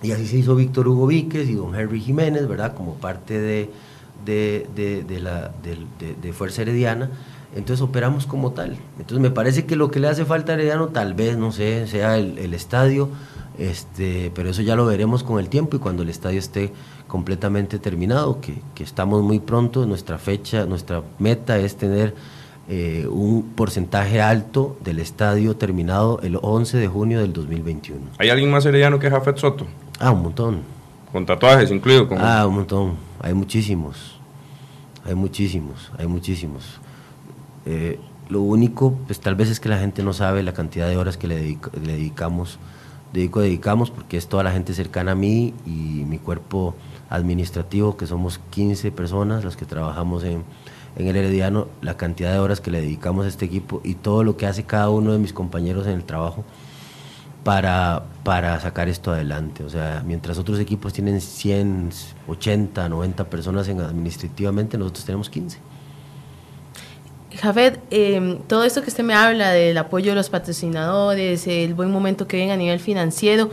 [0.02, 2.74] y así se hizo Víctor Hugo Víquez y don Henry Jiménez, ¿verdad?
[2.74, 3.70] Como parte de,
[4.24, 7.10] de, la, de Fuerza Herediana
[7.54, 8.76] entonces operamos como tal.
[8.98, 11.86] Entonces me parece que lo que le hace falta a Herediano tal vez, no sé,
[11.86, 13.08] sea el, el estadio,
[13.58, 16.72] este, pero eso ya lo veremos con el tiempo y cuando el estadio esté
[17.06, 22.14] completamente terminado, que, que estamos muy pronto, nuestra fecha, nuestra meta es tener
[22.68, 28.00] eh, un porcentaje alto del estadio terminado el 11 de junio del 2021.
[28.18, 29.66] ¿Hay alguien más herediano que Jafet Soto?
[29.98, 30.77] Ah, un montón.
[31.12, 32.08] ¿Con tatuajes incluido?
[32.18, 32.96] Ah, un montón.
[33.20, 34.18] Hay muchísimos.
[35.04, 36.80] Hay muchísimos, hay muchísimos.
[37.64, 37.98] Eh,
[38.28, 41.16] lo único, pues tal vez es que la gente no sabe la cantidad de horas
[41.16, 42.58] que le, le dedicamos
[43.12, 46.74] dedico, dedicamos, porque es toda la gente cercana a mí y mi cuerpo
[47.10, 50.44] administrativo, que somos 15 personas las que trabajamos en,
[50.96, 54.24] en el Herediano, la cantidad de horas que le dedicamos a este equipo y todo
[54.24, 56.44] lo que hace cada uno de mis compañeros en el trabajo
[57.44, 59.64] para, para sacar esto adelante.
[59.64, 61.90] O sea, mientras otros equipos tienen 100,
[62.26, 65.58] 80, 90 personas en administrativamente, nosotros tenemos 15.
[67.40, 71.90] Javed, em, todo esto que usted me habla del apoyo de los patrocinadores, el buen
[71.90, 73.50] momento que ven a nivel financiero,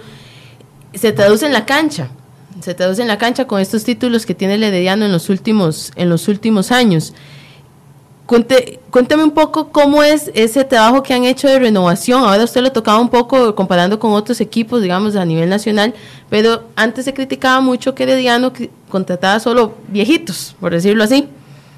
[0.93, 2.09] se traduce en la cancha.
[2.61, 5.91] Se traduce en la cancha con estos títulos que tiene el Herediano en los últimos,
[5.95, 7.13] en los últimos años.
[8.25, 12.23] Cuéntame un poco cómo es ese trabajo que han hecho de renovación.
[12.23, 15.93] Ahora usted lo tocaba un poco comparando con otros equipos, digamos, a nivel nacional,
[16.29, 18.51] pero antes se criticaba mucho que Herediano
[18.89, 21.27] contrataba solo viejitos, por decirlo así.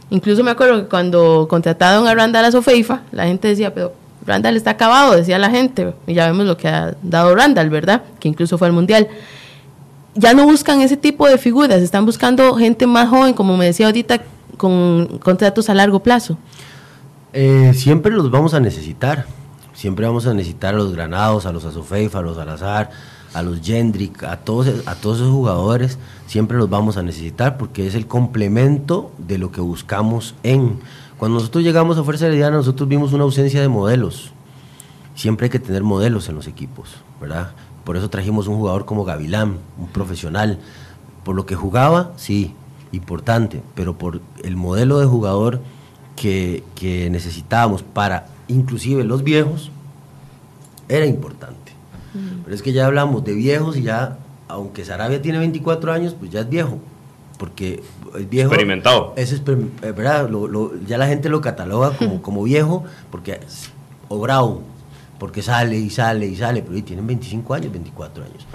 [0.10, 3.94] Incluso me acuerdo que cuando contrataron a Randall a Sofeifa, la gente decía, pero
[4.26, 8.04] Randall está acabado, decía la gente, y ya vemos lo que ha dado Randall, ¿verdad?
[8.20, 9.10] Que incluso fue al Mundial.
[10.16, 13.88] Ya no buscan ese tipo de figuras, están buscando gente más joven, como me decía
[13.88, 14.22] ahorita,
[14.58, 16.38] con contratos a largo plazo.
[17.34, 19.26] Eh, siempre los vamos a necesitar,
[19.74, 22.90] siempre vamos a necesitar a los Granados, a los Azofeifa, a los Alazar,
[23.34, 27.86] a los Jendrik, a todos, a todos esos jugadores, siempre los vamos a necesitar porque
[27.86, 30.80] es el complemento de lo que buscamos en...
[31.18, 34.32] Cuando nosotros llegamos a Fuerza Herediana, nosotros vimos una ausencia de modelos.
[35.16, 37.52] Siempre hay que tener modelos en los equipos, ¿verdad?
[37.84, 40.60] Por eso trajimos un jugador como Gavilán, un profesional.
[41.24, 42.54] Por lo que jugaba, sí,
[42.92, 45.62] importante, pero por el modelo de jugador
[46.16, 49.72] que, que necesitábamos para inclusive los viejos,
[50.90, 51.58] era importante.
[52.44, 54.18] Pero es que ya hablamos de viejos y ya,
[54.48, 56.80] aunque Sarabia tiene 24 años, pues ya es viejo.
[57.38, 57.84] Porque
[58.18, 58.50] es viejo.
[58.50, 59.14] Experimentado.
[59.16, 59.42] Es eh,
[59.82, 60.30] ¿verdad?
[60.88, 63.40] ya la gente lo cataloga como, como viejo, porque
[64.10, 64.64] o bravo,
[65.20, 68.46] porque sale y sale y sale, pero tienen 25 años, 24 años.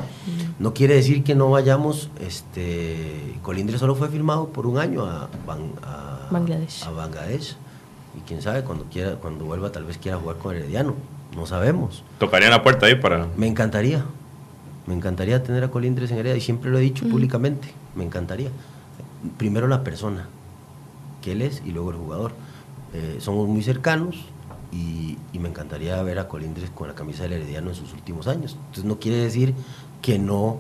[0.59, 5.29] No quiere decir que no vayamos, este, Colindre solo fue firmado por un año a,
[6.31, 6.85] Bangladesh.
[6.85, 7.57] a Bangladesh.
[8.17, 10.95] Y quién sabe, cuando quiera, cuando vuelva tal vez quiera jugar con Herediano.
[11.37, 12.05] No sabemos.
[12.19, 13.27] ¿Tocaría la puerta ahí para...?
[13.37, 14.05] Me encantaría.
[14.87, 17.73] Me encantaría tener a Colindres en Heredia y siempre lo he dicho públicamente.
[17.95, 18.51] Me encantaría.
[19.39, 20.29] Primero la persona,
[21.23, 22.33] que él es, y luego el jugador.
[22.93, 24.27] Eh, somos muy cercanos
[24.73, 28.53] y, me encantaría ver a Colindres con la camisa del Herediano en sus últimos años.
[28.53, 29.55] Entonces no quiere decir
[30.01, 30.59] que no,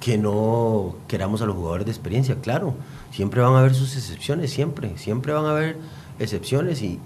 [0.00, 2.36] que no queramos a los jugadores de experiencia.
[2.42, 2.74] Claro,
[3.10, 4.98] siempre van a haber sus excepciones, siempre.
[4.98, 5.78] Siempre van a haber
[6.18, 7.00] excepciones y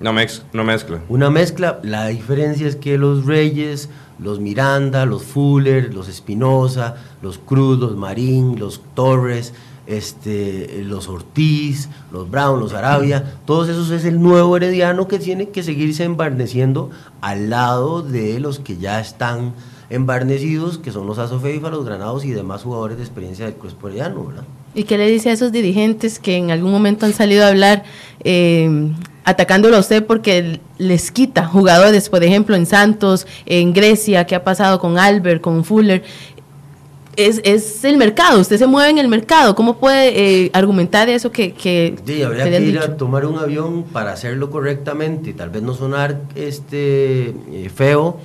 [0.00, 0.14] no,
[0.54, 1.00] no mezcla.
[1.10, 7.36] Una mezcla, la diferencia es que los Reyes, los Miranda, los Fuller, los Espinosa, los
[7.36, 9.52] Cruz, los Marín, los Torres,
[9.90, 15.48] este, los Ortiz, los Brown, los Arabia, todos esos es el nuevo herediano que tiene
[15.48, 19.52] que seguirse embarneciendo al lado de los que ya están
[19.90, 24.24] embarnecidos, que son los Azofeifa, los Granados y demás jugadores de experiencia del Cruz Herediano,
[24.24, 24.44] ¿verdad?
[24.74, 27.82] ¿Y qué le dice a esos dirigentes que en algún momento han salido a hablar
[28.22, 28.92] eh,
[29.24, 34.44] atacándolo a usted porque les quita jugadores, por ejemplo, en Santos, en Grecia, qué ha
[34.44, 36.02] pasado con Albert, con Fuller?
[37.16, 39.54] Es, es el mercado, usted se mueve en el mercado.
[39.54, 42.84] ¿Cómo puede eh, argumentar eso que, que, Sí, habría que ir dicho?
[42.84, 48.18] a tomar un avión para hacerlo correctamente, tal vez no sonar este eh, feo.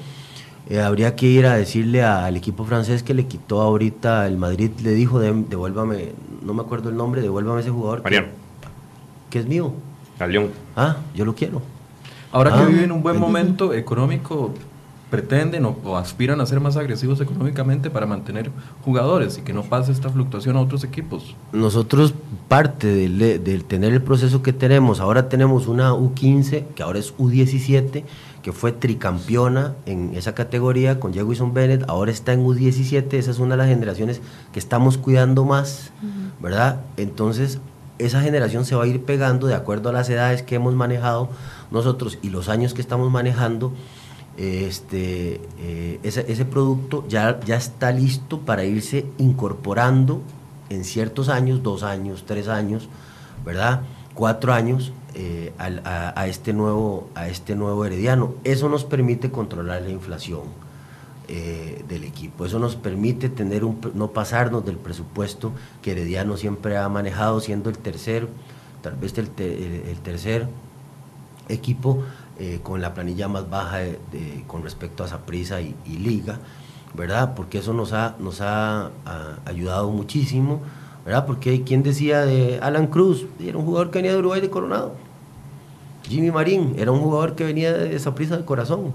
[0.70, 4.72] eh, habría que ir a decirle al equipo francés que le quitó ahorita el Madrid,
[4.84, 6.14] le dijo, "Dem- devuélvame,
[6.44, 8.28] no me acuerdo el nombre, devuélvame ese jugador que- Mariano,
[9.30, 9.74] que es mío.
[10.18, 10.50] al León.
[10.76, 11.62] Ah, yo lo quiero.
[12.32, 14.54] Ahora Ah, que viven un buen momento económico,
[15.16, 18.52] pretenden o, o aspiran a ser más agresivos económicamente para mantener
[18.84, 21.38] jugadores y que no pase esta fluctuación a otros equipos.
[21.54, 22.14] Nosotros,
[22.50, 27.16] parte del, del tener el proceso que tenemos, ahora tenemos una U15, que ahora es
[27.16, 28.04] U17,
[28.44, 33.40] que fue tricampeona en esa categoría con Jewison Bennett, ahora está en U17, esa es
[33.40, 34.20] una de las generaciones
[34.52, 35.94] que estamos cuidando más,
[36.42, 36.82] ¿verdad?
[36.98, 37.60] Entonces,
[38.00, 41.30] esa generación se va a ir pegando de acuerdo a las edades que hemos manejado
[41.72, 43.72] nosotros y los años que estamos manejando.
[44.38, 50.22] Este, eh, ese, ese producto ya, ya está listo para irse incorporando
[50.70, 52.90] en ciertos años, dos años, tres años,
[53.46, 53.82] ¿verdad?
[54.14, 58.34] Cuatro años eh, a, este nuevo, a este nuevo herediano.
[58.44, 60.44] Eso nos permite controlar la inflación
[61.30, 62.46] eh, del equipo.
[62.46, 67.70] Eso nos permite tener un, no pasarnos del presupuesto que Herediano siempre ha manejado, siendo
[67.70, 68.28] el tercer,
[68.82, 70.48] tal vez el- el tercer
[71.48, 72.04] equipo
[72.40, 76.40] eh, con la planilla más baja de- con respecto a Saprissa y, y Liga,
[76.94, 77.34] ¿verdad?
[77.36, 78.92] Porque eso nos ha, nos ha,
[79.46, 80.62] ayudado muchísimo,
[81.06, 81.26] ¿verdad?
[81.26, 84.94] Porque quien decía de Alan Cruz, era un jugador que venía de Uruguay de Coronado.
[86.04, 88.94] Jimmy Marín era un jugador que venía de Saprissa de Corazón.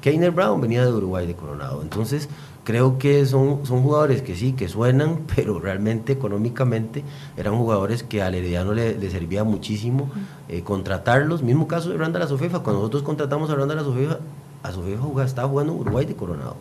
[0.00, 1.82] Keiner Brown venía de Uruguay de Coronado.
[1.82, 2.28] Entonces,
[2.64, 7.04] creo que son, son jugadores que sí, que suenan, pero realmente económicamente
[7.36, 10.10] eran jugadores que al Herediano le, le servía muchísimo
[10.48, 11.42] eh, contratarlos.
[11.42, 12.60] Mismo caso de Randall Azofefa.
[12.60, 14.18] Cuando nosotros contratamos a Randall Azofefa,
[14.62, 16.56] Azofefa jugaba- estaba jugando Uruguay de Coronado.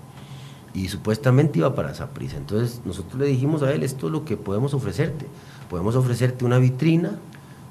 [0.76, 2.36] Y supuestamente iba para esa prisa.
[2.38, 5.28] Entonces, nosotros le dijimos a él, esto es lo que podemos ofrecerte.
[5.70, 7.12] Podemos ofrecerte una vitrina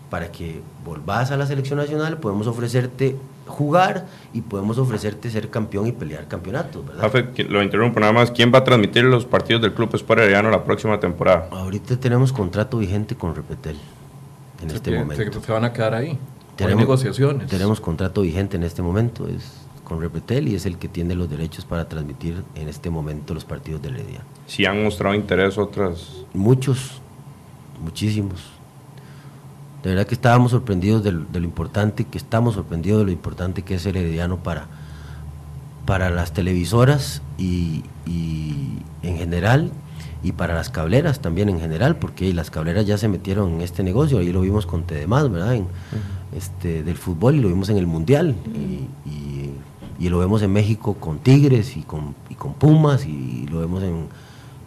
[0.09, 3.17] para que volvás a la selección nacional, podemos ofrecerte
[3.53, 7.03] jugar y podemos ofrecerte ser campeón y pelear campeonatos, ¿verdad?
[7.03, 8.31] Jafe, lo interrumpo nada más.
[8.31, 11.49] ¿Quién va a transmitir los partidos del Club Sport Herediano la próxima temporada?
[11.51, 13.77] Ahorita tenemos contrato vigente con Repetel
[14.63, 15.41] en Se este que- momento.
[15.41, 16.19] se, van a quedar ahí.
[16.57, 17.49] Tenemos negociaciones.
[17.49, 21.29] Tenemos contrato vigente en este momento, es con Repetel y es el que tiene los
[21.29, 24.21] derechos para transmitir en este momento los partidos de Heredia.
[24.47, 26.25] Si han mostrado interés otras...
[26.35, 27.01] Muchos,
[27.83, 28.45] muchísimos.
[29.83, 33.11] De verdad que estábamos sorprendidos de, lo- de lo importante, que estamos sorprendidos de lo
[33.13, 34.67] importante que es el Herediano para,
[35.87, 39.71] para las televisoras y, y en general
[40.23, 43.83] y para las cableras también en general, porque las cableras ya se metieron en este
[43.83, 45.55] negocio, ahí lo vimos con Tedemás, ¿verdad?
[45.57, 45.67] En,
[46.37, 49.53] este, del fútbol y lo vimos en el Mundial y, y-
[49.99, 53.83] y lo vemos en México con Tigres y con, y con Pumas y lo vemos
[53.85, 54.07] en,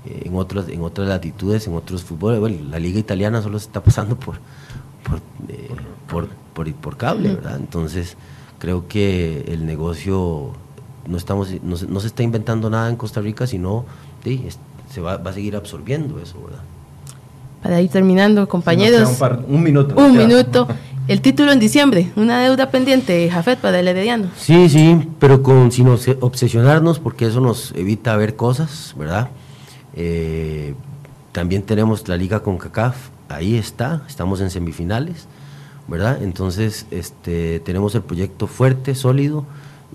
[0.06, 2.40] en, otras, en otras latitudes, en otros fútboles.
[2.40, 4.36] Bueno, la liga italiana solo se está pasando por,
[5.08, 5.70] por, eh,
[6.08, 7.58] por, por, por cable, ¿verdad?
[7.58, 8.18] Entonces
[8.60, 10.52] creo que el negocio
[11.08, 13.86] no, estamos, no, se- no se está inventando nada en Costa Rica, sino
[14.24, 14.60] sí, es-
[14.92, 16.62] se va, va a seguir absorbiendo eso, ¿verdad?
[17.62, 19.10] Para ir terminando, compañeros.
[19.10, 19.96] Un, par- un minuto.
[19.98, 20.68] Un minuto.
[21.08, 24.30] El título en diciembre, una deuda pendiente, Jafet, para el Herediano.
[24.38, 29.30] Sí, sí, pero con, sin obse- obsesionarnos, porque eso nos evita ver cosas, ¿verdad?
[29.96, 30.74] Eh,
[31.32, 32.96] también tenemos la liga con CACAF,
[33.30, 35.28] ahí está, estamos en semifinales,
[35.88, 36.22] ¿verdad?
[36.24, 39.46] Entonces, este, tenemos el proyecto fuerte, sólido,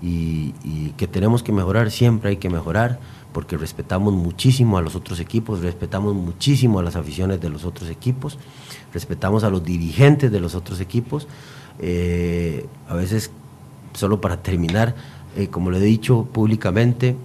[0.01, 0.53] y,
[0.97, 2.99] que tenemos que mejorar, siempre hay que mejorar,
[3.33, 7.89] porque respetamos muchísimo a los otros equipos, respetamos muchísimo a las aficiones de los otros
[7.89, 8.37] equipos,
[8.93, 11.27] respetamos a los dirigentes de los otros equipos.
[11.79, 13.31] Eh, a veces,
[13.93, 14.95] solo para terminar,
[15.37, 17.15] eh, como le he dicho públicamente,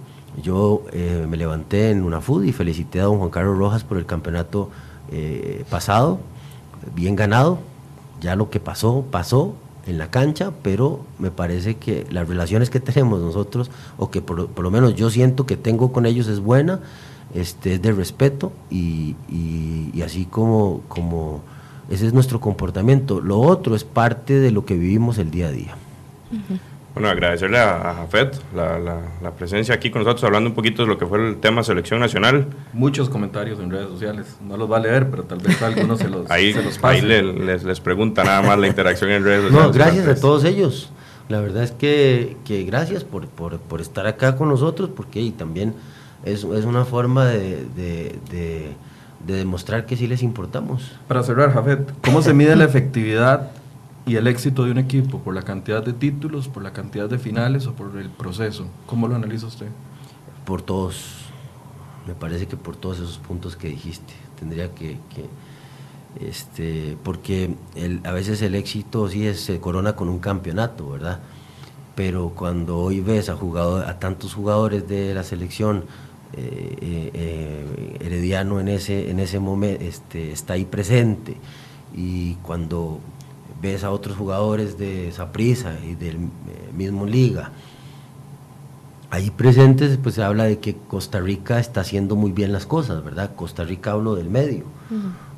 [0.41, 3.97] yo eh, me levanté en una food y felicité a don Juan Carlos Rojas por
[3.97, 4.69] el campeonato
[5.11, 6.19] eh, pasado,
[6.95, 7.59] bien ganado.
[8.21, 9.55] Ya lo que pasó, pasó
[9.85, 14.49] en la cancha, pero me parece que las relaciones que tenemos nosotros, o que por,
[14.61, 16.79] lo menos yo siento que tengo con ellos es buena,
[17.33, 21.41] este, es de respeto y, y- y así como, como
[21.89, 23.21] ese es nuestro comportamiento.
[23.21, 25.75] Lo otro es parte de lo que vivimos el día a día.
[26.99, 30.81] Bueno, agradecerle a, a Jafet la, la- la presencia aquí con nosotros, hablando un poquito
[30.83, 32.47] de lo que fue el tema selección nacional.
[32.73, 34.37] Muchos comentarios en redes sociales.
[34.41, 36.95] No los va a leer, pero tal vez algunos se los, Ahí, se los pase.
[36.97, 39.75] ahí le- les, les pregunta nada más la interacción en redes No, sociales.
[39.95, 40.91] gracias a todos ellos.
[41.29, 45.31] La verdad es que, que gracias por, por, por estar acá con nosotros, porque y
[45.31, 45.73] también
[46.23, 48.75] es, es una forma de, de, de-
[49.25, 50.91] de demostrar que sí les importamos.
[51.07, 53.49] Para cerrar, Jafet, ¿cómo se mide la efectividad
[54.07, 55.19] y el éxito de un equipo?
[55.19, 58.67] ¿Por la cantidad de títulos, por la cantidad de finales o por el proceso?
[58.85, 59.67] ¿Cómo lo analiza usted?
[60.45, 61.25] Por todos
[62.07, 64.97] Me parece que por todos esos puntos que dijiste, tendría que,
[66.21, 67.53] este, porque
[68.05, 71.19] a veces el éxito sí se corona con un campeonato, ¿verdad?
[71.95, 75.83] Pero cuando hoy ves a, jugador, a tantos jugadores de la selección,
[76.33, 81.35] eh, eh, eh, Herediano en ese, en ese momento este, está ahí presente,
[81.93, 83.01] y cuando
[83.61, 86.17] ves a otros jugadores de Saprissa y del
[86.75, 87.51] mismo Liga,
[89.09, 93.03] ahí presentes, pues se habla de que Costa Rica está haciendo muy bien las cosas,
[93.03, 93.31] ¿verdad?
[93.35, 94.65] Costa Rica hablo del medio,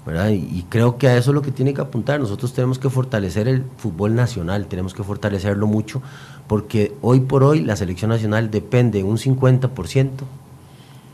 [0.06, 0.30] ¿verdad?
[0.30, 2.20] Y, creo que a eso es lo que tiene que apuntar.
[2.20, 6.02] Nosotros tenemos que fortalecer el fútbol nacional, tenemos que fortalecerlo mucho,
[6.48, 10.10] porque hoy por hoy la selección nacional depende en un 50%,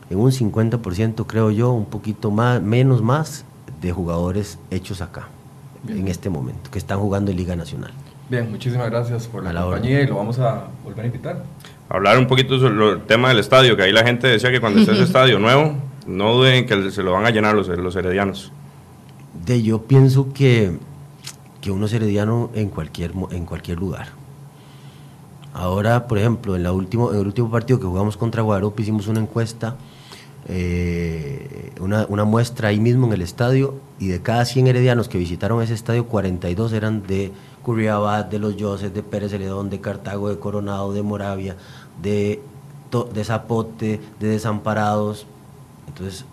[0.09, 3.43] en un 50% creo yo, un poquito más, menos más,
[3.81, 5.27] de jugadores hechos acá,
[5.87, 7.91] en este momento, que están jugando en Liga Nacional.
[8.29, 11.43] Bien, muchísimas gracias por la, compañía y lo vamos a volver a invitar
[11.89, 14.79] hablar un poquito sobre el tema del estadio, que ahí la gente decía que cuando
[14.79, 15.75] esté ese estadio nuevo,
[16.07, 18.51] no duden que se lo van a llenar los, los heredianos.
[19.45, 20.77] De, yo pienso que,
[21.61, 24.07] que uno es herediano en cualquier, en cualquier lugar.
[25.53, 29.07] Ahora, por ejemplo, en, la último, en el último partido que jugamos contra Guadalupe hicimos
[29.07, 29.75] una encuesta,
[30.47, 35.17] eh, una, una, muestra ahí mismo en el estadio, y de cada 100 heredianos que
[35.17, 37.31] visitaron ese estadio, 42 eran de
[37.63, 41.55] Curriabat, de los Yoses, de Pérez Celedón, de Cartago, de Coronado, de Moravia,
[42.01, 42.39] de,
[43.13, 45.25] de Zapote, de Desamparados.
[45.87, 46.25] Entonces,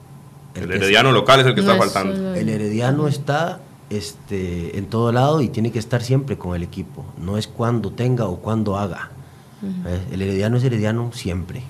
[0.54, 2.34] el, herediano local es el que está faltando.
[2.34, 7.04] El herediano está este, en todo lado y tiene que estar siempre con el equipo.
[7.18, 9.10] No es cuando tenga o cuando haga.
[9.62, 11.62] Eh, el herediano es herediano siempre.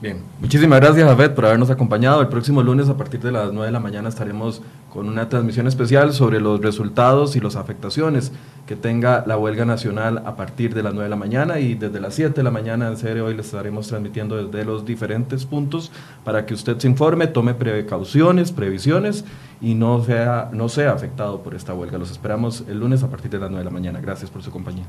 [0.00, 2.22] Bien, muchísimas gracias, Jafet, por habernos acompañado.
[2.22, 5.66] El próximo lunes, a partir de las 9 de la mañana, estaremos con una transmisión
[5.66, 8.30] especial sobre los resultados y las afectaciones
[8.68, 11.98] que tenga la huelga nacional a partir de las 9 de la mañana y desde
[11.98, 15.90] las 7 de la mañana en serio hoy les estaremos transmitiendo desde los diferentes puntos
[16.22, 19.24] para que usted se informe, tome precauciones, previsiones
[19.60, 21.98] y no sea, no sea afectado por esta huelga.
[21.98, 24.00] Los esperamos el lunes a partir de las 9 de la mañana.
[24.00, 24.84] Gracias por su compañía.